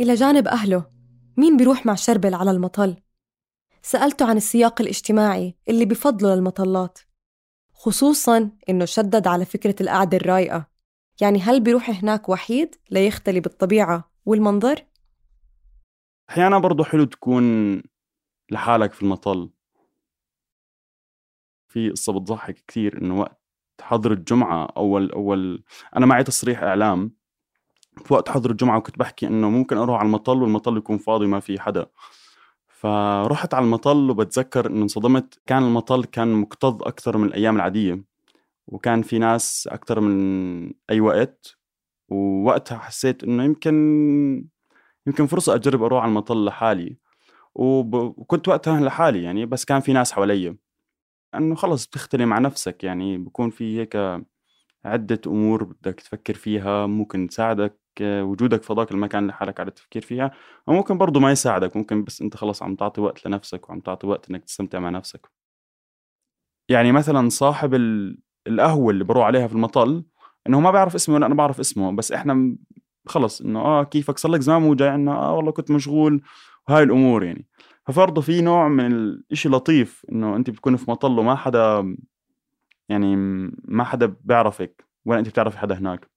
إلى 0.00 0.14
جانب 0.14 0.48
أهله 0.48 0.90
مين 1.36 1.56
بيروح 1.56 1.86
مع 1.86 1.94
شربل 1.94 2.34
على 2.34 2.50
المطل؟ 2.50 2.96
سألته 3.82 4.28
عن 4.28 4.36
السياق 4.36 4.80
الاجتماعي 4.80 5.54
اللي 5.68 5.84
بفضله 5.84 6.34
للمطلات 6.34 6.98
خصوصا 7.72 8.50
إنه 8.68 8.84
شدد 8.84 9.26
على 9.26 9.44
فكرة 9.44 9.74
القعدة 9.80 10.16
الرايقة 10.16 10.66
يعني 11.20 11.38
هل 11.40 11.60
بيروح 11.60 11.90
هناك 11.90 12.28
وحيد 12.28 12.74
ليختلي 12.90 13.40
بالطبيعة 13.40 14.10
والمنظر؟ 14.26 14.86
أحيانا 16.30 16.58
برضو 16.58 16.84
حلو 16.84 17.04
تكون 17.04 17.76
لحالك 18.50 18.92
في 18.92 19.02
المطل 19.02 19.50
في 21.68 21.90
قصة 21.90 22.12
بتضحك 22.12 22.64
كثير 22.68 23.02
إنه 23.02 23.20
وقت 23.20 23.40
حظر 23.80 24.12
الجمعة 24.12 24.66
أول 24.76 25.10
أول 25.10 25.64
أنا 25.96 26.06
معي 26.06 26.24
تصريح 26.24 26.62
إعلام 26.62 27.15
في 28.04 28.14
وقت 28.14 28.28
حظر 28.28 28.50
الجمعة 28.50 28.78
وكنت 28.78 28.98
بحكي 28.98 29.26
إنه 29.26 29.50
ممكن 29.50 29.76
أروح 29.76 29.98
على 29.98 30.06
المطل 30.06 30.42
والمطل 30.42 30.76
يكون 30.76 30.98
فاضي 30.98 31.26
ما 31.26 31.40
في 31.40 31.60
حدا. 31.60 31.86
فرحت 32.68 33.54
على 33.54 33.64
المطل 33.64 34.10
وبتذكر 34.10 34.66
إنه 34.66 34.82
انصدمت. 34.82 35.40
كان 35.46 35.62
المطل 35.62 36.04
كان 36.04 36.32
مكتظ 36.32 36.82
أكثر 36.82 37.16
من 37.16 37.28
الأيام 37.28 37.56
العادية 37.56 38.04
وكان 38.66 39.02
في 39.02 39.18
ناس 39.18 39.68
أكثر 39.72 40.00
من 40.00 40.72
أي 40.90 41.00
وقت. 41.00 41.56
ووقتها 42.08 42.78
حسيت 42.78 43.24
إنه 43.24 43.44
يمكن 43.44 43.74
يمكن 45.06 45.26
فرصة 45.26 45.54
أجرب 45.54 45.82
أروح 45.82 46.02
على 46.02 46.08
المطل 46.10 46.44
لحالي. 46.44 46.96
وكنت 47.54 48.48
وقتها 48.48 48.80
لحالي 48.80 49.22
يعني 49.22 49.46
بس 49.46 49.64
كان 49.64 49.80
في 49.80 49.92
ناس 49.92 50.12
حوالي. 50.12 50.56
إنه 51.34 51.54
خلص 51.54 51.86
بتختلي 51.86 52.26
مع 52.26 52.38
نفسك 52.38 52.84
يعني 52.84 53.18
بكون 53.18 53.50
في 53.50 53.80
هيك 53.80 53.96
عدة 54.84 55.20
أمور 55.26 55.64
بدك 55.64 56.00
تفكر 56.00 56.34
فيها 56.34 56.86
ممكن 56.86 57.28
تساعدك. 57.28 57.85
وجودك 58.02 58.62
في 58.62 58.72
هذاك 58.72 58.90
المكان 58.92 59.26
لحالك 59.26 59.60
على 59.60 59.68
التفكير 59.68 60.02
فيها 60.02 60.30
وممكن 60.66 60.98
برضه 60.98 61.20
ما 61.20 61.30
يساعدك 61.30 61.76
ممكن 61.76 62.04
بس 62.04 62.22
أنت 62.22 62.36
خلص 62.36 62.62
عم 62.62 62.74
تعطي 62.76 63.00
وقت 63.00 63.26
لنفسك 63.26 63.68
وعم 63.70 63.80
تعطي 63.80 64.06
وقت 64.06 64.30
إنك 64.30 64.44
تستمتع 64.44 64.78
مع 64.78 64.90
نفسك. 64.90 65.30
يعني 66.68 66.92
مثلا 66.92 67.28
صاحب 67.28 67.74
القهوة 68.46 68.90
اللي 68.92 69.04
بروح 69.04 69.26
عليها 69.26 69.46
في 69.46 69.54
المطل 69.54 70.04
إنه 70.46 70.60
ما 70.60 70.70
بيعرف 70.70 70.94
اسمي 70.94 71.14
ولا 71.14 71.26
أنا 71.26 71.34
بعرف 71.34 71.60
اسمه 71.60 71.92
بس 71.96 72.12
إحنا 72.12 72.56
خلص 73.06 73.40
إنه 73.40 73.60
آه 73.60 73.84
كيفك؟ 73.84 74.18
صار 74.18 74.32
لك 74.32 74.40
زمان 74.40 74.62
مو 74.62 74.74
جاي 74.74 74.88
عنا 74.88 75.12
آه 75.12 75.34
والله 75.34 75.52
كنت 75.52 75.70
مشغول 75.70 76.22
وهاي 76.68 76.82
الأمور 76.82 77.24
يعني. 77.24 77.46
فبرضه 77.86 78.20
في 78.22 78.40
نوع 78.40 78.68
من 78.68 78.92
الإشي 78.92 79.48
لطيف 79.48 80.06
إنه 80.12 80.36
أنت 80.36 80.50
بتكون 80.50 80.76
في 80.76 80.90
مطل 80.90 81.18
وما 81.18 81.34
حدا 81.36 81.96
يعني 82.88 83.16
ما 83.64 83.84
حدا 83.84 84.06
بيعرفك 84.24 84.84
ولا 85.04 85.18
أنت 85.18 85.28
بتعرفي 85.28 85.58
حدا 85.58 85.78
هناك. 85.78 86.10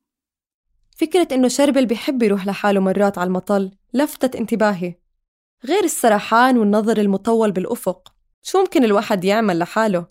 فكرة 1.00 1.28
إنه 1.32 1.48
شربل 1.48 1.86
بيحب 1.86 2.24
يروح 2.24 2.48
لحاله 2.48 2.80
مرات 2.80 3.18
على 3.18 3.28
المطل 3.28 3.72
لفتت 3.94 4.36
انتباهي. 4.36 4.96
غير 5.66 5.84
السرحان 5.84 6.58
والنظر 6.58 6.98
المطول 6.98 7.52
بالأفق 7.52 8.14
شو 8.42 8.60
ممكن 8.60 8.84
الواحد 8.84 9.24
يعمل 9.24 9.60
لحاله؟ 9.60 10.08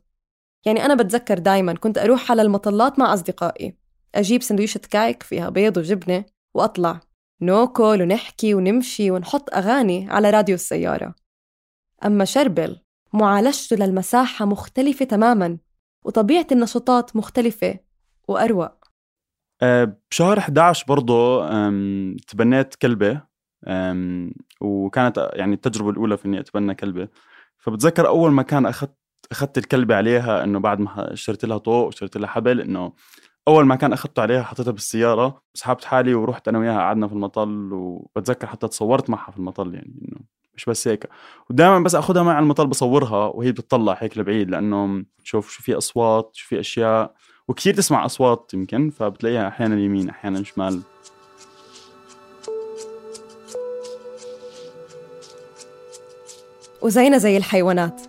يعني 0.67 0.85
أنا 0.85 0.95
بتذكر 0.95 1.39
دايما 1.39 1.75
كنت 1.75 1.99
أروح 1.99 2.31
على 2.31 2.43
المطلات 2.43 2.99
مع 2.99 3.15
أصدقائي 3.15 3.77
أجيب 4.15 4.43
سندويشة 4.43 4.81
كايك 4.91 5.23
فيها 5.23 5.49
بيض 5.49 5.77
وجبنة 5.77 6.25
وأطلع 6.55 7.01
نأكل 7.41 8.03
ونحكي 8.03 8.55
ونمشي 8.55 9.11
ونحط 9.11 9.55
أغاني 9.55 10.11
على 10.11 10.31
راديو 10.31 10.55
السيارة. 10.55 11.15
أما 12.05 12.25
شربل 12.25 12.81
معالجته 13.13 13.77
للمساحة 13.77 14.45
مختلفة 14.45 15.05
تماما 15.05 15.59
وطبيعة 16.05 16.47
النشاطات 16.53 17.17
مختلفة 17.17 17.79
وأروق. 18.29 18.78
بشهر 19.63 20.39
11 20.39 20.85
برضه 20.89 21.47
تبنيت 22.29 22.75
كلبة 22.75 23.23
وكانت 24.61 25.31
يعني 25.33 25.55
التجربة 25.55 25.91
الأولى 25.91 26.17
في 26.17 26.27
إني 26.27 26.41
أتبنى 26.41 26.75
كلبة. 26.75 27.09
فبتذكر 27.59 28.09
أول 28.09 28.31
ما 28.31 28.43
كان 28.43 28.67
أخذت 28.67 28.95
أخذت 29.33 29.59
الكلبة 29.59 29.97
عليها 29.97 30.45
إنه 30.45 30.59
بعد 30.61 30.81
ما 30.81 31.13
اشتريت 31.13 31.45
لها 31.45 31.59
طوق 31.59 31.87
واشتريت 31.87 32.17
لها 32.17 32.29
حبل 32.29 32.61
إنه 32.61 32.93
أول 33.49 33.67
ما 33.67 33.75
كان 33.77 33.93
أخذته 33.93 34.23
عليها 34.23 34.43
حطيتها 34.43 34.71
بالسيارة 34.71 35.43
سحبت 35.55 35.85
حالي 35.85 36.15
ورحت 36.15 36.49
أنا 36.49 36.59
وياها 36.59 36.79
قعدنا 36.79 37.09
في 37.09 37.13
المطل 37.13 37.73
وبتذكر 37.73 38.47
حتى 38.47 38.69
تصورت 38.69 39.11
معها 39.11 39.31
في 39.31 39.39
المطل 39.39 39.75
يعني 39.75 39.95
إنه 40.03 40.21
مش 40.55 40.65
بس 40.65 40.89
هيك. 40.89 41.09
ودائما 41.51 41.79
بس 41.79 41.95
أخذها 41.95 42.23
معي 42.23 42.35
على 42.35 42.43
المطل 42.43 42.67
بصورها 42.67 43.27
وهي 43.27 43.53
بتطلع 43.53 43.97
هيك 43.99 44.19
لبعيد 44.19 44.51
لأنه 44.51 45.05
شوف 45.23 45.51
شو 45.51 45.63
في 45.63 45.75
أصوات 45.79 46.31
شو 46.35 46.49
في 46.49 46.61
أشياء. 46.61 47.15
وكثير 47.49 47.75
تسمع 47.75 48.05
أصوات 48.05 48.51
يمكن 48.55 48.91
فبتلاقيها 48.91 49.49
أحيانا 49.49 49.81
يمين 49.81 50.09
أحيانا 50.09 50.45
شمال. 50.45 50.81
وزينا 56.83 57.19
زي 57.19 57.37
الحيوانات 57.37 58.03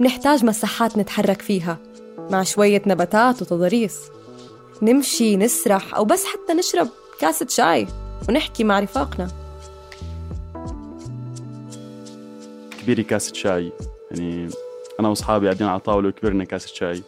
بنحتاج 0.00 0.44
مساحات 0.44 0.98
نتحرك 0.98 1.42
فيها 1.42 1.78
مع 2.30 2.42
شوية 2.42 2.82
نباتات 2.86 3.42
وتضاريس. 3.42 4.00
نمشي 4.82 5.36
نسرح 5.36 5.94
أو 5.94 6.04
بس 6.04 6.24
حتى 6.24 6.52
نشرب 6.52 6.88
كاسة 7.20 7.46
شاي 7.46 7.86
ونحكي 8.28 8.64
مع 8.64 8.80
رفاقنا. 8.80 9.28
كبيري 12.82 13.02
كاسة 13.02 13.34
شاي 13.34 13.72
يعني 14.10 14.48
أنا 15.00 15.08
وأصحابي 15.08 15.46
قاعدين 15.46 15.66
على 15.66 15.80
طاولة 15.80 16.08
وكبرنا 16.08 16.44
كاسة 16.44 16.74
شاي. 16.74 17.02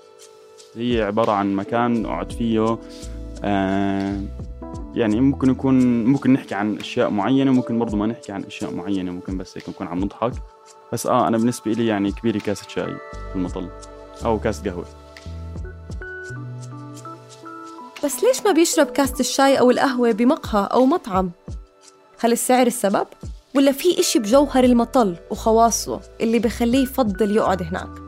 هي 0.76 1.02
عبارة 1.02 1.32
عن 1.32 1.56
مكان 1.56 2.06
أقعد 2.06 2.32
فيه 2.32 2.78
آه 3.44 4.20
يعني 4.94 5.20
ممكن 5.20 5.50
يكون 5.50 6.04
ممكن 6.04 6.32
نحكي 6.32 6.54
عن 6.54 6.76
أشياء 6.76 7.10
معينة 7.10 7.50
ممكن 7.50 7.78
برضو 7.78 7.96
ما 7.96 8.06
نحكي 8.06 8.32
عن 8.32 8.44
أشياء 8.44 8.74
معينة 8.74 9.12
ممكن 9.12 9.38
بس 9.38 9.58
هيك 9.58 9.68
نكون 9.68 9.86
عم 9.86 9.98
نضحك 10.00 10.32
بس 10.92 11.06
آه 11.06 11.28
أنا 11.28 11.38
بالنسبة 11.38 11.72
لي 11.72 11.86
يعني 11.86 12.12
كبيري 12.12 12.40
كاسة 12.40 12.68
شاي 12.68 12.96
في 13.30 13.36
المطل 13.36 13.68
أو 14.24 14.38
كاسة 14.38 14.70
قهوة 14.70 14.84
بس 18.04 18.24
ليش 18.24 18.42
ما 18.46 18.52
بيشرب 18.52 18.86
كاسة 18.86 19.20
الشاي 19.20 19.58
أو 19.58 19.70
القهوة 19.70 20.12
بمقهى 20.12 20.68
أو 20.72 20.86
مطعم؟ 20.86 21.30
هل 22.20 22.32
السعر 22.32 22.66
السبب؟ 22.66 23.06
ولا 23.56 23.72
في 23.72 24.00
إشي 24.00 24.18
بجوهر 24.18 24.64
المطل 24.64 25.16
وخواصه 25.30 26.00
اللي 26.20 26.38
بخليه 26.38 26.82
يفضل 26.82 27.36
يقعد 27.36 27.62
هناك 27.62 28.07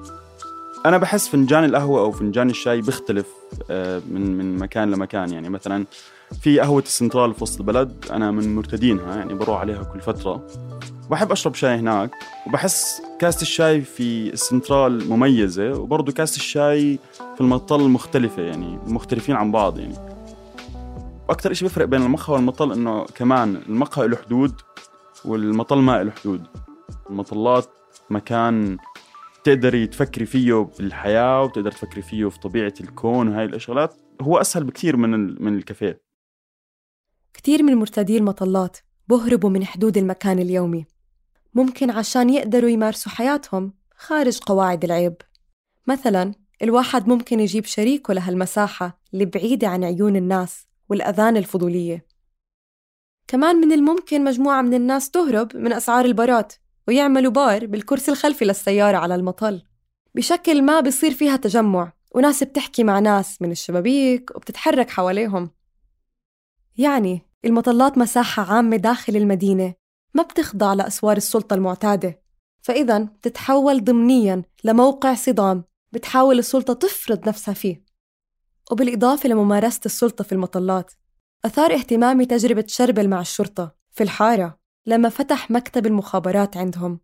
أنا 0.86 0.98
بحس 0.98 1.28
فنجان 1.28 1.64
القهوة 1.64 2.00
أو 2.00 2.12
فنجان 2.12 2.50
الشاي 2.50 2.80
بيختلف 2.80 3.26
آه، 3.70 4.02
من 4.10 4.38
من 4.38 4.56
مكان 4.56 4.90
لمكان. 4.90 5.32
يعني 5.32 5.48
مثلا 5.48 5.84
في 6.42 6.60
قهوة 6.60 6.82
السنترال 6.82 7.34
في 7.34 7.42
وسط 7.42 7.60
البلد 7.60 8.04
أنا 8.10 8.30
من 8.30 8.54
مرتدينها 8.54 9.16
يعني 9.16 9.34
بروح 9.34 9.60
عليها 9.60 9.82
كل 9.82 10.00
فترة. 10.00 10.46
بحب 11.10 11.32
أشرب 11.32 11.54
شاي 11.54 11.74
هناك 11.74 12.10
وبحس 12.46 13.02
كاسة 13.18 13.42
الشاي 13.42 13.80
في 13.80 14.32
السنترال 14.32 15.10
مميزة 15.10 15.72
وبرضه 15.72 16.12
كاسة 16.12 16.36
الشاي 16.36 16.98
في 17.34 17.40
المطل 17.40 17.88
مختلفة 17.88 18.42
يعني 18.42 18.78
مختلفين 18.86 19.36
عن 19.36 19.52
بعض 19.52 19.78
يعني. 19.78 19.94
وأكثر 21.28 21.50
إشي 21.50 21.64
بيفرق 21.64 21.84
بين 21.84 22.02
المقهى 22.02 22.34
والمطل 22.34 22.72
إنه 22.72 23.04
كمان 23.04 23.62
المقهى 23.68 24.08
له 24.08 24.16
حدود 24.16 24.54
والمطل 25.24 25.78
ما 25.78 26.02
له 26.04 26.10
حدود. 26.10 26.42
المطلات 27.10 27.68
مكان 28.10 28.78
تقدري 29.44 29.87
تفكري 29.87 30.26
فيه 30.26 30.55
بالحياة 30.79 31.42
وتقدر 31.42 31.72
تفكري 31.72 32.03
فيه 32.03 32.29
في 32.29 32.38
طبيعة 32.38 32.74
الكون 32.81 33.29
وهاي 33.29 33.44
الشغلات 33.44 33.94
هو 34.20 34.38
أسهل 34.38 34.64
بكثير 34.64 34.96
من 34.96 35.42
من 35.42 35.57
الكافيه. 35.57 36.03
كثير 37.35 37.62
من 37.62 37.74
مرتدي 37.74 38.16
المطلات 38.16 38.79
بهربوا 39.09 39.50
من 39.50 39.64
حدود 39.64 39.96
المكان 39.98 40.38
اليومي. 40.38 40.87
ممكن 41.55 41.90
عشان 41.90 42.31
يقدروا 42.31 42.70
يمارسوا 42.70 43.12
حياتهم 43.12 43.72
خارج 43.96 44.38
قواعد 44.38 44.85
العيب. 44.85 45.16
مثلا 45.87 46.35
الواحد 46.62 47.09
ممكن 47.09 47.40
يجيب 47.40 47.64
شريكه 47.64 48.14
لهالمساحة 48.14 49.00
اللي 49.14 49.24
بعيدة 49.24 49.68
عن 49.68 49.85
عيون 49.85 50.16
الناس 50.16 50.66
والأذان 50.88 51.37
الفضولية. 51.37 52.07
كمان 53.29 53.57
من 53.57 53.72
الممكن 53.72 54.24
مجموعة 54.24 54.62
من 54.62 54.74
الناس 54.74 55.11
تهرب 55.11 55.57
من 55.57 55.72
أسعار 55.72 56.05
البارات 56.05 56.53
ويعملوا 56.88 57.32
بار 57.32 57.66
بالكرسي 57.66 58.10
الخلفي 58.10 58.44
للسيارة 58.44 58.96
على 58.96 59.14
المطل. 59.14 59.62
بشكل 60.14 60.62
ما 60.62 60.80
بصير 60.80 61.14
فيها 61.14 61.36
تجمع 61.36 61.92
وناس 62.14 62.42
بتحكي 62.42 62.84
مع 62.84 62.98
ناس 62.98 63.42
من 63.42 63.50
الشبابيك 63.50 64.30
وبتتحرك 64.36 64.90
حواليهم. 64.90 65.50
يعني 66.76 67.22
المطلات 67.44 67.98
مساحة 67.98 68.54
عامة 68.54 68.76
داخل 68.76 69.16
المدينة 69.16 69.74
ما 70.14 70.22
بتخضع 70.22 70.74
لأسوار 70.74 71.16
السلطة 71.16 71.54
المعتادة. 71.54 72.22
فإذا 72.62 72.98
بتتحول 72.98 73.84
ضمنيا 73.84 74.42
لموقع 74.64 75.14
صدام 75.14 75.64
بتحاول 75.92 76.38
السلطة 76.38 76.74
تفرض 76.74 77.28
نفسها 77.28 77.54
فيه. 77.54 77.84
وبالإضافة 78.70 79.28
لممارسة 79.28 79.80
السلطة 79.86 80.24
في 80.24 80.32
المطلات 80.32 80.92
أثار 81.44 81.74
اهتمامي 81.74 82.26
تجربة 82.26 82.64
شربل 82.66 83.08
مع 83.08 83.20
الشرطة 83.20 83.74
في 83.90 84.02
الحارة. 84.02 84.59
لما 84.86 85.08
فتح 85.08 85.50
مكتب 85.50 85.86
المخابرات 85.86 86.56
عندهم. 86.56 86.98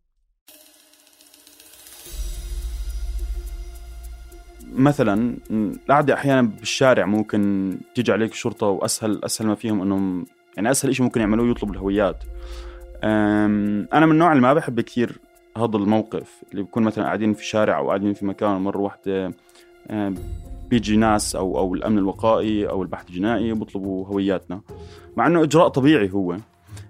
مثلا 4.73 5.37
القعدة 5.51 6.15
أحيانا 6.15 6.43
بالشارع 6.43 7.07
ممكن 7.07 7.73
تيجي 7.95 8.13
عليك 8.13 8.33
الشرطة 8.33 8.67
وأسهل 8.67 9.25
أسهل 9.25 9.49
ما 9.49 9.55
فيهم 9.55 9.83
إنهم 9.83 10.27
يعني 10.57 10.71
أسهل 10.71 10.91
إشي 10.91 11.03
ممكن 11.03 11.21
يعملوه 11.21 11.51
يطلبوا 11.51 11.75
الهويات. 11.75 12.25
أنا 13.05 14.07
من 14.07 14.13
النوع 14.13 14.33
اللي 14.33 14.43
ما 14.43 14.55
بحب 14.55 14.81
كثير 14.81 15.19
هذا 15.57 15.77
الموقف 15.77 16.43
اللي 16.53 16.63
بكون 16.63 16.83
مثلا 16.83 17.05
قاعدين 17.05 17.35
في 17.35 17.45
شارع 17.45 17.79
أو 17.79 17.89
قاعدين 17.89 18.15
في 18.15 18.27
مكان 18.27 18.51
مرة 18.51 18.79
واحدة 18.79 19.33
أم، 19.91 20.15
بيجي 20.69 20.97
ناس 20.97 21.37
أو 21.37 21.59
أو 21.59 21.75
الأمن 21.75 21.99
الوقائي 21.99 22.69
أو 22.69 22.83
البحث 22.83 23.09
الجنائي 23.09 23.53
بيطلبوا 23.53 24.07
هوياتنا. 24.07 24.61
مع 25.17 25.27
إنه 25.27 25.43
إجراء 25.43 25.69
طبيعي 25.69 26.11
هو. 26.13 26.37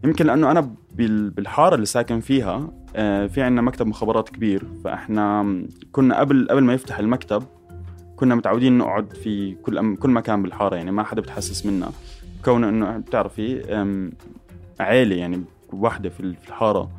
يمكن 0.06 0.26
لأنه 0.26 0.50
أنا 0.50 0.74
بال- 0.94 1.30
بالحارة 1.30 1.74
اللي 1.74 1.86
ساكن 1.86 2.20
فيها 2.20 2.70
آه، 2.96 3.26
في 3.26 3.42
عندنا 3.42 3.62
مكتب 3.62 3.86
مخابرات 3.86 4.28
كبير 4.28 4.64
فإحنا 4.84 5.56
كنا 5.92 6.18
قبل 6.20 6.46
قبل 6.50 6.64
ما 6.64 6.74
يفتح 6.74 6.98
المكتب 6.98 7.42
كنا 8.16 8.34
متعودين 8.34 8.78
نقعد 8.78 9.12
في 9.12 9.54
كل 9.54 9.96
كل 9.96 10.10
مكان 10.10 10.42
بالحارة 10.42 10.76
يعني 10.76 10.90
ما 10.90 11.02
حدا 11.02 11.20
بتحسس 11.20 11.66
منا. 11.66 11.90
كون 12.44 12.64
إنه 12.64 12.98
بتعرفي 12.98 13.62
عيلة 14.80 15.16
يعني 15.16 15.44
واحدة 15.72 16.08
في 16.08 16.20
ال- 16.20 16.36
في 16.36 16.48
الحارة. 16.48 16.90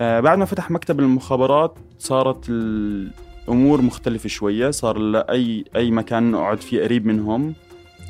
آه، 0.00 0.20
بعد 0.20 0.38
ما 0.38 0.44
فتح 0.44 0.70
مكتب 0.70 1.00
المخابرات 1.00 1.74
صارت 1.98 2.46
الأمور 2.48 3.82
مختلفة 3.82 4.28
شوية 4.28 4.70
صار 4.70 4.98
لا 4.98 5.32
أي 5.32 5.64
أي 5.76 5.90
مكان 5.90 6.30
نقعد 6.30 6.60
فيه 6.60 6.82
قريب 6.82 7.06
منهم 7.06 7.54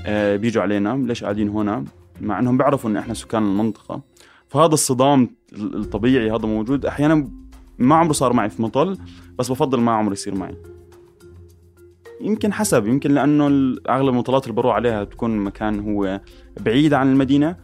آه، 0.07 0.37
بيجوا 0.37 0.63
علينا 0.63 0.97
ليش 1.07 1.23
قاعدين 1.25 1.49
هنا؟ 1.49 1.85
مع 2.21 2.39
انهم 2.39 2.57
بيعرفوا 2.59 2.91
ان 2.91 2.97
إحنا 2.97 3.15
سكان 3.15 3.43
المنطقة. 3.43 4.03
فهذا 4.49 4.75
الصدام 4.75 5.37
ال- 5.53 5.77
الطبيعي 5.77 6.31
هذا 6.31 6.47
موجود. 6.47 6.87
أحيانا 6.87 7.31
ما 7.79 7.95
عمره 7.95 8.13
صار 8.13 8.33
معي 8.33 8.51
في 8.51 8.63
مطل 8.63 8.99
بس 9.39 9.51
بفضل 9.53 9.81
ما 9.81 9.93
عمره 9.93 10.13
يصير 10.13 10.35
معي. 10.35 10.57
يمكن 12.21 12.53
حسب 12.53 12.87
يمكن 12.87 13.11
لأنه 13.11 13.47
أغلب 13.89 14.09
المطلات 14.09 14.43
اللي 14.45 14.55
بروح 14.55 14.75
عليها 14.75 15.05
تكون 15.05 15.37
مكان 15.37 15.81
هو 15.81 16.21
بعيد 16.61 16.95
عن 16.95 17.13
المدينة. 17.13 17.57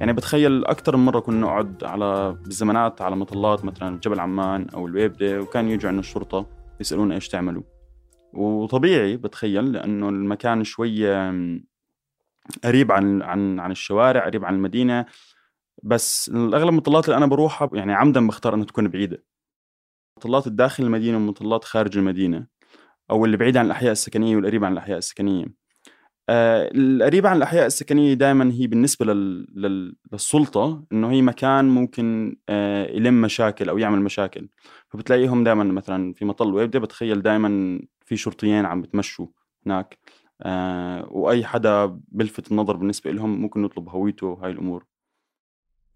يعني 0.00 0.12
بتخيل 0.12 0.64
أكثر 0.64 0.96
من 0.96 1.04
مرة 1.04 1.20
كنا 1.20 1.40
نقعد 1.40 1.84
على 1.84 2.36
بالزمانات 2.44 3.02
على 3.02 3.16
مطلات 3.16 3.64
مثلا 3.64 4.00
جبل 4.00 4.20
عمان 4.20 4.66
أو 4.74 4.86
الويبدة 4.86 5.40
وكان 5.40 5.68
يجوا 5.68 5.90
عنا 5.90 6.00
الشرطة 6.00 6.46
يسألونا 6.80 7.14
إيش 7.14 7.28
تعملوا. 7.28 7.62
وطبيعي 8.32 9.16
بتخيل 9.16 9.72
لأنه 9.72 10.08
المكان 10.08 10.64
شوية 10.64 11.30
قريب 12.64 12.92
عن 12.92 13.22
عن 13.22 13.60
عن 13.60 13.70
الشوارع 13.70 14.26
قريب 14.26 14.44
عن 14.44 14.54
المدينة. 14.54 15.06
بس 15.82 16.30
اغلب 16.34 16.68
المطلات 16.68 17.04
اللي 17.04 17.16
أنا 17.16 17.26
بروحها 17.26 17.70
يعني 17.72 17.94
عمدا 17.94 18.26
بختار 18.26 18.54
إنها 18.54 18.66
تكون 18.66 18.88
بعيدة. 18.88 19.24
مطلات 20.18 20.46
الداخل 20.46 20.84
المدينة 20.84 21.16
ومطلات 21.16 21.64
خارج 21.64 21.98
المدينة 21.98 22.46
أو 23.10 23.24
اللي 23.24 23.36
بعيد 23.36 23.56
عن 23.56 23.66
الأحياء 23.66 23.92
السكنية 23.92 24.36
والقريب 24.36 24.64
عن 24.64 24.72
الأحياء 24.72 24.98
السكنية. 24.98 25.46
آه 26.28 26.70
القريبة 26.74 27.28
عن 27.28 27.36
الأحياء 27.36 27.66
السكنية 27.66 28.14
دائما 28.14 28.52
هي 28.52 28.66
بالنسبة 28.66 29.06
لل... 29.06 29.46
لل... 29.54 29.96
للسلطة 30.12 30.84
إنه 30.92 31.10
هي 31.10 31.22
مكان 31.22 31.64
ممكن 31.64 32.36
آه 32.48 32.86
يلم 32.86 33.22
مشاكل 33.22 33.68
أو 33.68 33.78
يعمل 33.78 34.00
مشاكل. 34.00 34.48
فبتلاقيهم 34.88 35.44
دائما 35.44 35.64
مثلا 35.64 36.12
في 36.12 36.24
مطل 36.24 36.54
ويبدأ 36.54 36.78
بتخيل 36.78 37.22
دائما 37.22 37.80
في 38.06 38.16
شرطيين 38.16 38.64
عم 38.64 38.82
بتمشوا 38.82 39.26
هناك. 39.66 39.98
آه 40.42 41.08
وأي 41.10 41.44
حدا 41.44 42.00
بلفت 42.08 42.52
النظر 42.52 42.76
بالنسبة 42.76 43.10
لهم 43.10 43.40
ممكن 43.42 43.62
نطلب 43.62 43.88
هويته 43.88 44.26
وهاي 44.26 44.50
الأمور. 44.50 44.86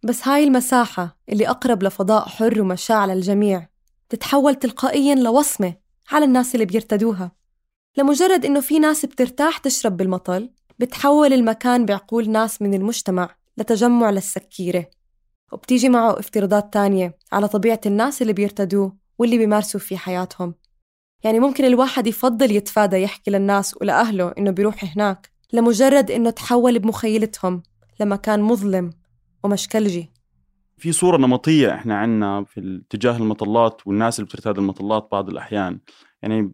بس 0.04 0.28
هاي 0.28 0.44
المساحة 0.44 1.18
اللي 1.28 1.48
أقرب 1.48 1.82
لفضاء 1.82 2.28
حر 2.28 2.60
ومشاع 2.60 3.06
للجميع 3.06 3.68
تتحول 4.08 4.54
تلقائياً 4.54 5.14
لوصمة 5.14 5.74
على 6.10 6.24
الناس 6.24 6.54
اللي 6.54 6.66
بيرتدوها. 6.66 7.32
لمجرد 7.96 8.44
إنه 8.44 8.60
في 8.60 8.78
ناس 8.78 9.06
بترتاح 9.06 9.58
تشرب 9.58 9.96
بالمطل 9.96 10.50
بتحول 10.78 11.32
المكان 11.32 11.86
بعقول 11.86 12.30
ناس 12.30 12.62
من 12.62 12.74
المجتمع 12.74 13.36
لتجمع 13.56 14.10
للسكيرة. 14.10 14.86
وبتيجي 15.52 15.88
معه 15.88 16.18
افتراضات 16.18 16.72
تانية 16.72 17.18
على 17.32 17.48
طبيعة 17.48 17.80
الناس 17.86 18.22
اللي 18.22 18.32
بيرتدوه 18.32 18.96
واللي 19.18 19.38
بيمارسوا 19.38 19.80
في 19.80 19.96
حياتهم. 19.96 20.54
يعني 21.24 21.40
ممكن 21.40 21.64
الواحد 21.64 22.06
يفضل 22.06 22.50
يتفادى 22.50 22.96
يحكي 22.96 23.30
للناس 23.30 23.74
ولأهله 23.80 24.34
إنه 24.38 24.50
بيروح 24.50 24.96
هناك 24.96 25.30
لمجرد 25.52 26.10
إنه 26.10 26.30
تحول 26.30 26.78
بمخيلتهم 26.78 27.62
لمكان 28.00 28.42
مظلم 28.42 28.90
ومشكلجي. 29.44 30.12
في 30.76 30.92
صورة 30.92 31.16
نمطية 31.16 31.74
إحنا 31.74 31.98
عنا 31.98 32.44
في 32.44 32.82
اتجاه 32.86 33.16
المطلات 33.16 33.86
والناس 33.86 34.18
اللي 34.18 34.26
بترتاد 34.26 34.58
المطلات 34.58 35.08
بعض 35.12 35.28
الأحيان. 35.28 35.80
يعني 36.22 36.52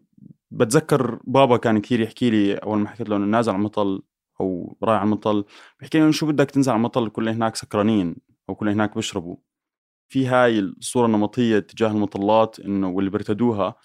بتذكر 0.51 1.19
بابا 1.23 1.57
كان 1.57 1.81
كثير 1.81 2.01
يحكي 2.01 2.29
لي 2.29 2.53
أول 2.55 2.77
ما 2.77 2.89
حكيت 2.89 3.09
له 3.09 3.15
إنه 3.15 3.25
نازل 3.25 3.51
على 3.51 3.59
المطل 3.59 4.01
أو 4.41 4.77
رايح 4.83 4.99
على 4.99 5.07
المطل 5.07 5.45
بيحكي 5.79 5.97
لي 5.97 6.03
إنه 6.03 6.11
شو 6.11 6.25
بدك 6.25 6.51
تنزل 6.51 6.71
على 6.71 6.77
المطل؟ 6.77 7.09
كل 7.09 7.29
هناك 7.29 7.55
سكرانين 7.55 8.15
أو 8.49 8.55
كل 8.55 8.69
هناك 8.69 8.95
بيشربوا. 8.95 9.35
في 10.07 10.27
هاي 10.27 10.59
الصورة 10.59 11.05
النمطية 11.05 11.59
تجاه 11.59 11.87
المطلات 11.91 12.59
إنه 12.59 12.89
واللي 12.89 13.09
بيرتدوها 13.09 13.75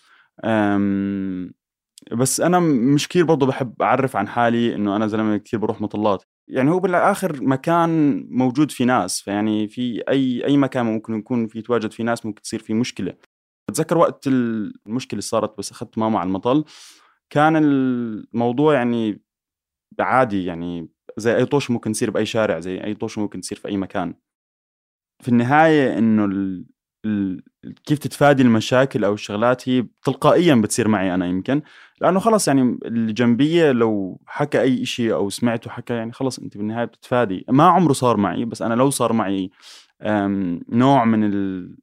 بس 2.12 2.40
أنا 2.40 2.60
مش 2.60 3.08
كثير 3.08 3.24
برضه 3.24 3.46
بحب 3.46 3.82
أعرف 3.82 4.16
عن 4.16 4.28
حالي 4.28 4.74
إنه 4.74 4.96
أنا 4.96 5.06
زلمة 5.06 5.36
كثير 5.36 5.60
بروح 5.60 5.80
مطلات. 5.80 6.24
يعني 6.48 6.70
هو 6.70 6.80
بالآخر 6.80 7.42
مكان 7.44 8.20
موجود 8.30 8.70
فيه 8.70 8.84
ناس 8.84 9.20
فيعني 9.20 9.68
في 9.68 10.02
أي 10.08 10.44
أي 10.46 10.56
مكان 10.56 10.86
ممكن 10.86 11.14
يكون 11.18 11.46
في 11.46 11.58
يتواجد 11.58 11.92
فيه 11.92 12.04
ناس 12.04 12.26
ممكن 12.26 12.42
تصير 12.42 12.60
فيه 12.60 12.74
مشكلة. 12.74 13.14
بتذكر 13.70 13.98
وقت 13.98 14.26
المشكلة 14.26 15.20
صارت 15.20 15.58
بس 15.58 15.70
أخذت 15.72 15.98
ماما 15.98 16.18
على 16.18 16.26
المطل. 16.28 16.64
كان 17.30 17.56
الموضوع 17.56 18.74
يعني 18.74 19.22
عادي 20.00 20.44
يعني 20.44 20.88
زي 21.18 21.36
أي 21.36 21.46
طوش 21.46 21.70
ممكن 21.70 21.90
يصير 21.90 22.10
بأي 22.10 22.26
شارع 22.26 22.60
زي 22.60 22.84
أي 22.84 22.94
طوش 22.94 23.18
ممكن 23.18 23.38
يصير 23.38 23.58
في 23.58 23.68
أي 23.68 23.76
مكان. 23.76 24.14
في 25.22 25.28
النهاية 25.28 25.98
إنه. 25.98 26.26
كيف 27.86 27.98
تتفادي 27.98 28.42
المشاكل 28.42 29.04
أو 29.04 29.14
الشغلات 29.14 29.68
هي 29.68 29.86
تلقائيا 30.04 30.54
بتصير 30.54 30.88
معي 30.88 31.14
أنا 31.14 31.26
يمكن 31.26 31.62
لأنه 32.00 32.20
خلص 32.20 32.48
يعني 32.48 32.78
اللي 32.84 33.12
جنبية 33.12 33.72
لو 33.72 34.20
حكى 34.26 34.60
أي 34.60 34.84
شيء 34.84 35.14
أو 35.14 35.30
سمعته 35.30 35.70
حكى 35.70 35.94
يعني 35.94 36.12
خلص 36.12 36.38
أنت 36.38 36.56
بالنهاية 36.56 36.84
بتتفادي 36.84 37.44
ما 37.48 37.64
عمره 37.64 37.92
صار 37.92 38.16
معي 38.16 38.44
بس 38.44 38.62
أنا 38.62 38.74
لو 38.74 38.90
صار 38.90 39.12
معي 39.12 39.50
نوع 40.68 41.04
من. 41.04 41.24
ال- 41.24 41.76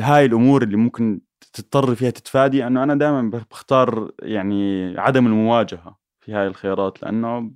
هاي 0.00 0.24
الأمور 0.24 0.62
اللي 0.62 0.76
ممكن 0.76 1.20
تضطر 1.52 1.94
فيها 1.94 2.10
تتفادي 2.10 2.66
أنه 2.66 2.82
أنا 2.82 2.94
دائما 2.94 3.30
بختار 3.50 4.10
يعني 4.22 4.94
عدم 5.00 5.26
المواجهة 5.26 5.98
في 6.20 6.32
هاي 6.32 6.46
الخيارات 6.46 7.02
لأنه 7.02 7.50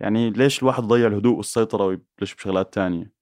يعني 0.00 0.30
ليش 0.30 0.62
الواحد 0.62 0.82
ضيع 0.82 1.06
الهدوء 1.06 1.36
والسيطرة 1.36 1.84
ويبلش 1.84 2.34
بشغلات 2.34 2.74
تانية 2.74 3.12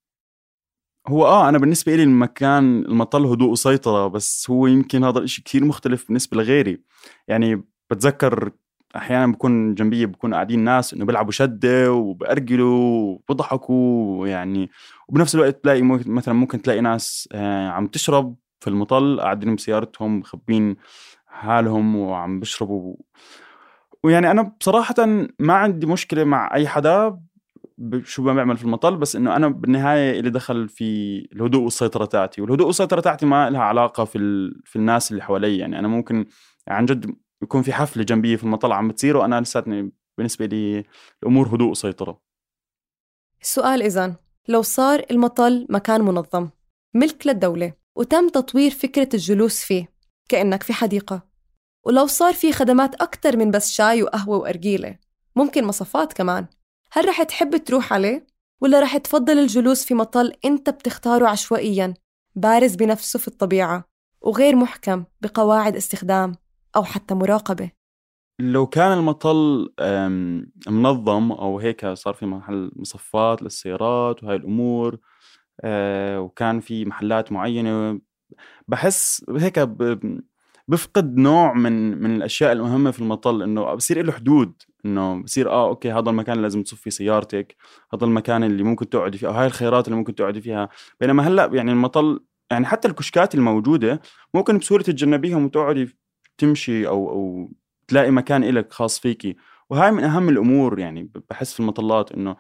هو 1.09 1.27
آه 1.27 1.49
أنا 1.49 1.59
بالنسبة 1.59 1.97
لي 1.97 2.03
المكان 2.03 2.83
المطل 2.83 3.27
هدوء 3.27 3.51
وسيطرة 3.51 4.07
بس 4.09 4.51
هو 4.51 4.67
يمكن 4.67 5.05
هذا 5.05 5.19
الإشي 5.19 5.43
كثير 5.43 5.65
مختلف 5.65 6.07
بالنسبة 6.07 6.37
لغيري. 6.37 6.81
يعني 7.29 7.65
بتذكر 7.91 8.51
أحيانا 8.97 9.33
بكون 9.33 9.75
جنبي 9.75 10.07
بكون 10.07 10.35
قاعدين 10.35 10.61
ناس 10.61 10.95
إنه 10.95 11.05
بيلعبوا 11.05 11.33
شدة 11.33 11.93
وبأرجلوا 11.93 13.19
وبضحكوا 13.29 14.29
يعني 14.29 14.71
وبنفس 15.09 15.35
الوقت 15.35 15.63
تلاقي 15.63 15.83
مثلا 15.83 16.35
ممكن 16.35 16.63
تلاقي 16.63 16.81
ناس 16.81 17.29
آه، 17.33 17.69
عم 17.69 17.87
تشرب 17.87 18.37
في 18.61 18.71
المطل 18.71 19.21
قاعدين 19.21 19.55
بسيارتهم 19.57 20.19
مخبين 20.19 20.77
حالهم 21.27 21.97
وعم 21.97 22.41
بيشربوا. 22.41 22.97
ويعني 24.05 24.31
أنا 24.31 24.43
بصراحة 24.61 24.95
ما 25.39 25.55
عندي 25.55 25.87
مشكلة 25.87 26.25
مع 26.25 26.55
أي 26.55 26.69
حدا 26.69 27.19
شو 28.03 28.23
ما 28.23 28.35
بيعمل 28.35 28.57
في 28.57 28.65
المطل 28.65 28.97
بس 28.97 29.17
إنه 29.17 29.37
أنا 29.37 29.49
بالنهاية 29.49 30.19
اللي 30.19 30.31
دخل 30.31 30.69
في 30.69 31.19
الهدوء 31.33 31.63
والسيطرة 31.63 32.05
تاعتي. 32.05 32.43
والهدوء 32.43 32.67
والسيطرة 32.67 33.01
تاعتي 33.01 33.27
ما 33.27 33.51
لها 33.51 33.61
علاقة 33.61 34.05
في 34.05 34.19
ال... 34.19 34.63
في 34.65 34.77
الناس 34.77 35.11
اللي 35.11 35.23
حوالي. 35.23 35.59
يعني 35.59 35.79
أنا 35.79 35.89
ممكن 35.89 36.27
عن 36.69 36.87
جد 36.87 37.17
يكون 37.43 37.63
في 37.63 37.73
حفلة 37.73 38.03
جنبي 38.03 38.37
في 38.37 38.45
المطل 38.45 38.73
عم 38.73 38.89
بتصير 38.89 39.17
وأنا 39.17 39.41
لساتني 39.41 39.93
بالنسبة 40.19 40.47
لي 40.47 40.85
الأمور 41.23 41.55
هدوء 41.55 41.71
وسيطرة. 41.71 42.21
السؤال 43.43 43.83
إذن 43.83 44.15
لو 44.49 44.63
صار 44.63 45.05
المطل 45.11 45.67
مكان 45.71 46.01
منظم 46.01 46.49
ملك 46.95 47.27
للدولة 47.27 47.73
وتم 47.97 48.29
تطوير 48.29 48.71
فكرة 48.71 49.09
الجلوس 49.15 49.65
فيه 49.65 49.89
كأنك 50.29 50.63
في 50.63 50.73
حديقة. 50.73 51.23
ولو 51.87 52.07
صار 52.07 52.35
في 52.35 52.53
خدمات 52.53 52.95
أكتر 52.95 53.37
من 53.37 53.51
بس 53.51 53.73
شاي 53.73 54.03
وقهوة 54.03 54.37
وأرجيلة 54.37 54.99
ممكن 55.37 55.65
مصفات 55.65 56.13
كمان. 56.13 56.47
هل 56.93 57.09
رح 57.09 57.23
تحب 57.23 57.57
تروح 57.57 57.93
عليه؟ 57.93 58.27
ولا 58.61 58.81
رح 58.81 58.97
تفضل 58.97 59.39
الجلوس 59.39 59.85
في 59.85 59.95
مطل 59.95 60.33
أنت 60.45 60.71
بتختاره 60.71 61.29
عشوائياً 61.29 61.95
بارز 62.35 62.75
بنفسه 62.75 63.19
في 63.19 63.29
الطبيعة 63.29 63.85
وغير 64.21 64.57
محكم 64.57 65.05
بقواعد 65.21 65.77
استخدام 65.77 66.33
أو 66.77 66.85
حتى 66.85 67.15
مراقبة 67.15 67.71
لو 68.41 68.67
كان 68.67 68.93
المطل 68.99 69.69
منظم 70.69 71.33
أو 71.33 71.59
هيك 71.59 71.87
صار 71.87 72.15
في 72.15 72.27
محل 72.27 72.71
مصفات 72.77 73.43
للسيارات 73.43 74.25
وهاي 74.25 74.37
الأمور 74.37 74.99
آه، 75.61 76.21
وكان 76.21 76.61
في 76.61 76.85
محلات 76.85 77.33
معينة 77.33 78.01
بحس 78.69 79.25
هيك 79.31 79.59
بفقد 80.69 81.17
نوع 81.17 81.55
من 81.55 82.03
من 82.03 82.17
الأشياء 82.17 82.53
المهمة 82.53 82.91
في 82.91 83.01
المطل 83.01 83.43
إنه 83.43 83.75
بصير 83.75 84.07
له 84.07 84.13
حدود 84.13 84.63
إنه 84.87 85.23
بصير 85.23 85.51
آه 85.51 85.69
أوكي 85.69 85.93
هذا 85.93 86.11
المكان 86.11 86.33
اللي 86.33 86.43
لازم 86.43 86.63
تصفي 86.63 86.91
سيارتك 86.91 87.57
هذا 87.95 88.05
المكان 88.05 88.45
اللي 88.45 88.63
ممكن 88.63 88.89
تقعدي 88.89 89.19
فيه 89.19 89.27
أو 89.29 89.33
هاي 89.33 89.47
الخيارات 89.47 89.89
اللي 89.89 89.97
ممكن 89.99 90.15
تقعدي 90.15 90.41
فيها. 90.41 90.69
بينما 91.01 91.29
هلأ 91.29 91.51
يعني 91.53 91.73
المطل 91.73 92.21
يعني 92.51 92.67
حتى 92.67 92.89
الكشكات 92.89 93.35
الموجودة 93.35 94.01
ممكن 94.35 94.59
بسهولة 94.59 94.83
تتجنبيهم 94.85 95.45
وتقعدي 95.45 95.97
تمشي 96.39 96.89
أو 96.89 97.11
أو 97.11 97.51
تلاقي 97.89 98.11
مكان 98.11 98.45
إلك 98.45 98.73
خاص 98.73 98.99
فيكي. 99.01 99.37
وهاي 99.71 99.91
من 99.93 100.05
أهم 100.05 100.29
الأمور 100.29 100.79
يعني 100.79 101.11
بحس 101.31 101.53
في 101.55 101.61
المطلات 101.61 102.13
إنه 102.13 102.37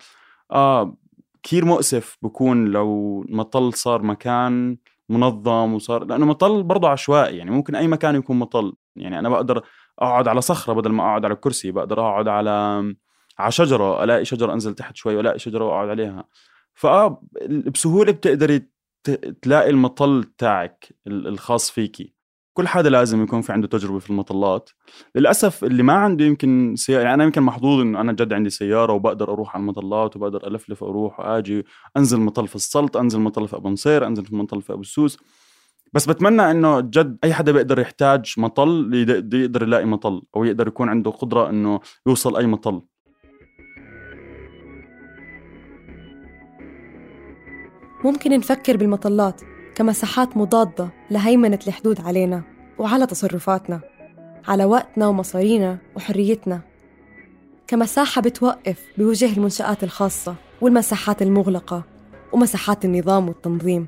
آه 0.52 0.96
كثير 1.42 1.64
مؤسف 1.64 2.18
بكون 2.22 2.64
لو 2.68 3.22
المطل 3.28 3.72
صار 3.74 4.02
مكان 4.02 4.76
منظم 5.08 5.74
وصار 5.74 6.04
لأنه 6.04 6.26
مطل 6.26 6.62
برضه 6.62 6.88
عشوائي 6.88 7.36
يعني 7.36 7.50
ممكن 7.50 7.74
أي 7.74 7.88
مكان 7.88 8.14
يكون 8.14 8.38
مطل. 8.38 8.72
يعني 8.96 9.18
أنا 9.18 9.28
بقدر 9.28 9.62
أقعد 9.98 10.28
على 10.28 10.40
صخرة 10.40 10.72
بدل 10.72 10.90
ما 10.92 11.02
أقعد 11.02 11.24
على 11.24 11.34
كرسي 11.34 11.70
بقدر 11.70 12.00
أقعد 12.00 12.28
على 12.28 12.50
على 13.38 13.52
شجرة 13.52 14.04
ألاقي 14.04 14.24
شجرة 14.24 14.52
أنزل 14.52 14.74
تحت 14.74 14.96
شوي 14.96 15.16
وألاقي 15.16 15.38
شجرة 15.38 15.64
وأقعد 15.64 15.88
عليها. 15.88 16.24
فاه 16.74 17.22
بسهولة 17.74 18.12
بتقدري 18.12 18.62
تلاقي 19.42 19.70
المطل 19.70 20.24
تاعك 20.38 20.94
ال- 21.06 21.26
الخاص 21.28 21.70
فيكي 21.70 22.16
كل 22.52 22.68
حدا 22.68 22.90
لازم 22.90 23.22
يكون 23.22 23.40
في 23.40 23.52
عنده 23.52 23.68
تجربة 23.68 23.98
في 23.98 24.10
المطلات. 24.10 24.70
للأسف 25.14 25.64
اللي 25.64 25.82
ما 25.82 25.92
عنده 25.92 26.24
يمكن 26.24 26.74
سيارة 26.76 27.02
يعني 27.02 27.14
أنا 27.14 27.24
يمكن 27.24 27.42
محظوظ 27.42 27.80
إنه 27.80 28.00
أنا 28.00 28.12
جد 28.12 28.32
عندي 28.32 28.50
سيارة 28.50 28.92
وبقدر 28.92 29.32
أروح 29.32 29.54
على 29.54 29.60
المطلات 29.60 30.16
وبقدر 30.16 30.46
ألفلف 30.46 30.84
أروح 30.84 31.20
وآجي. 31.20 31.64
أنزل 31.96 32.20
مطل 32.20 32.48
في 32.48 32.56
السلط 32.56 32.96
أنزل 32.96 33.20
مطل 33.20 33.48
في 33.48 33.56
أبو 33.56 33.68
نصير 33.68 34.06
أنزل 34.06 34.24
في 34.24 34.36
مطل 34.36 34.62
في 34.62 34.72
أبو 34.72 34.80
السوس. 34.80 35.18
بس 35.92 36.06
بتمنى 36.06 36.50
إنه 36.50 36.80
جد 36.80 37.18
أي 37.24 37.34
حدا 37.34 37.52
بيقدر 37.52 37.78
يحتاج 37.78 38.34
مطل 38.36 38.94
يقدر 39.32 39.62
يلاقي 39.62 39.84
مطل 39.84 40.22
أو 40.36 40.44
يقدر 40.44 40.68
يكون 40.68 40.88
عنده 40.88 41.10
قدرة 41.10 41.50
إنه 41.50 41.80
يوصل 42.06 42.36
أي 42.36 42.46
مطل. 42.46 42.82
ممكن 48.04 48.30
نفكر 48.30 48.76
بالمطلات 48.76 49.40
كمساحات 49.74 50.36
مضادة 50.36 50.88
لهيمنة 51.10 51.58
الحدود 51.66 52.00
علينا 52.00 52.42
وعلى 52.78 53.06
تصرفاتنا 53.06 53.80
على 54.48 54.64
وقتنا 54.64 55.06
ومصارينا 55.06 55.78
وحريتنا. 55.96 56.60
كمساحة 57.66 58.22
بتوقف 58.22 58.84
بوجه 58.98 59.36
المنشآت 59.36 59.84
الخاصة 59.84 60.34
والمساحات 60.60 61.22
المغلقة 61.22 61.82
ومساحات 62.32 62.84
النظام 62.84 63.28
والتنظيم. 63.28 63.86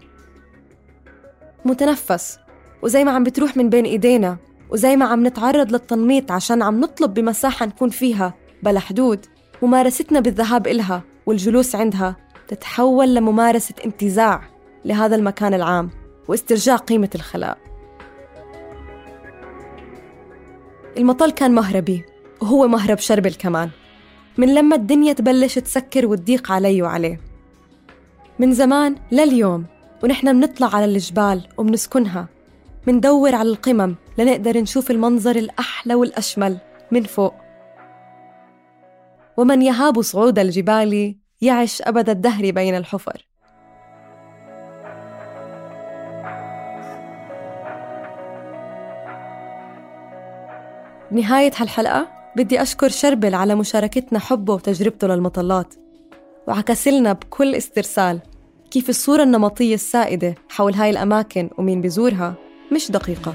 متنفس 1.65 2.39
وزي 2.83 3.05
ما 3.05 3.11
عم 3.11 3.25
بتروح 3.25 3.57
من 3.57 3.71
بين 3.71 3.85
إيدينا 3.85 4.37
وزي 4.71 4.97
ما 4.97 5.05
عم 5.05 5.27
نتعرض 5.27 5.73
للتنميط 5.73 6.33
عشان 6.33 6.63
عم 6.63 6.81
نطلب 6.81 7.15
بمساحة 7.15 7.67
نكون 7.67 7.89
فيها. 7.89 8.35
بلا 8.63 8.81
حدود 8.81 9.27
ممارستنا 9.63 10.21
بالذهاب 10.21 10.67
إلها 10.67 11.03
والجلوس 11.27 11.75
عندها 11.75 12.17
تتحول 12.49 13.15
لممارسة 13.15 13.75
انتزاع 13.85 14.43
لهذا 14.85 15.17
المكان 15.17 15.55
العام 15.55 15.91
واسترجاع 16.29 16.77
قيمة 16.77 17.11
الخلاء. 17.15 17.59
المطل 20.97 21.31
كان 21.31 21.55
مهربي 21.55 22.05
وهو 22.41 22.69
مهرب 22.69 22.99
شربل 22.99 23.35
كمان 23.35 23.71
من 24.39 24.55
لما 24.55 24.77
الدنيا 24.77 25.13
تبلش 25.13 25.59
تسكر 25.59 26.07
وتضيق 26.07 26.53
علي 26.53 26.83
وعليه. 26.83 27.21
من 28.39 28.53
زمان 28.53 28.97
لليوم 29.13 29.67
ونحن 30.03 30.33
بنطلع 30.33 30.77
على 30.77 30.85
الجبال 30.85 31.49
وبنسكنها. 31.57 32.27
مندور 32.87 33.35
على 33.35 33.49
القمم 33.49 33.95
لنقدر 34.19 34.59
نشوف 34.59 34.91
المنظر 34.91 35.37
الأحلى 35.37 35.95
والأشمل 35.95 36.59
من 36.91 37.03
فوق. 37.03 37.35
ومن 39.37 39.63
يهاب 39.63 40.03
صعود 40.03 40.39
الجبال 40.39 41.17
يعش 41.41 41.83
أبد 41.83 42.11
الدهر 42.11 42.51
بين 42.51 42.77
الحفر. 42.77 43.25
بنهاية 51.11 51.53
هالحلقة 51.57 52.09
بدي 52.37 52.63
أشكر 52.63 52.89
شربل 52.89 53.35
على 53.35 53.55
مشاركتنا 53.55 54.19
حبه 54.19 54.55
وتجربته 54.55 55.07
للمطلات. 55.07 55.75
وعكسلنا 56.49 57.13
بكل 57.13 57.55
استرسال. 57.55 58.21
كيف 58.71 58.89
الصورة 58.89 59.23
النمطية 59.23 59.75
السائدة 59.75 60.35
حول 60.49 60.75
هاي 60.75 60.91
الأماكن 60.91 61.51
ومين 61.59 61.81
بزورها 61.81 62.35
مش 62.73 62.91
دقيقة. 62.91 63.35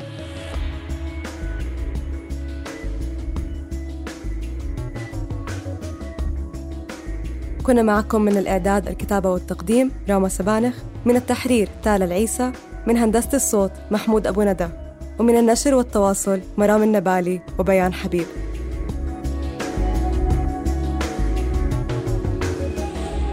كنا 7.64 7.82
معكم 7.82 8.22
من 8.22 8.38
الإعداد 8.38 8.88
الكتابة 8.88 9.30
والتقديم 9.30 9.92
راما 10.10 10.30
سبانخ 10.30 10.76
من 11.06 11.16
التحرير 11.16 11.70
تالا 11.84 12.06
العيسى 12.06 12.52
من 12.88 12.98
هندسة 12.98 13.30
الصوت 13.34 13.72
محمود 13.92 14.28
أبو 14.28 14.44
ندى 14.44 14.68
ومن 15.20 15.38
النشر 15.38 15.76
والتواصل 15.76 16.42
مرام 16.58 16.84
النبالي 16.84 17.42
وبيان 17.60 17.94
حبيب. 17.94 18.26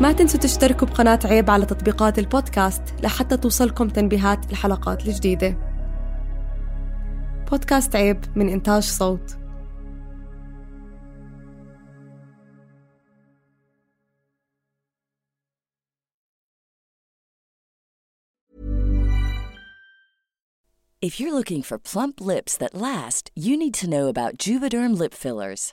ما 0.00 0.12
تنسوا 0.12 0.40
تشتركوا 0.40 0.88
بقناة 0.88 1.18
عيب 1.24 1.50
على 1.50 1.66
تطبيقات 1.66 2.18
البودكاست 2.18 2.82
لحتى 3.02 3.36
توصلكم 3.36 3.88
تنبيهات 3.88 4.50
الحلقات 4.50 5.08
الجديدة 5.08 5.56
بودكاست 7.50 7.96
عيب 7.96 8.24
من 8.36 8.48
إنتاج 8.48 8.82
صوت 8.82 9.36
If 21.02 21.18
you're 21.18 21.32
looking 21.32 21.62
for 21.62 21.78
plump 21.78 22.20
lips 22.20 22.58
that 22.58 22.74
last, 22.74 23.30
you 23.34 23.56
need 23.56 23.72
to 23.80 23.88
know 23.88 24.08
about 24.08 24.36
Juvederm 24.36 24.98
lip 24.98 25.14
fillers. 25.14 25.72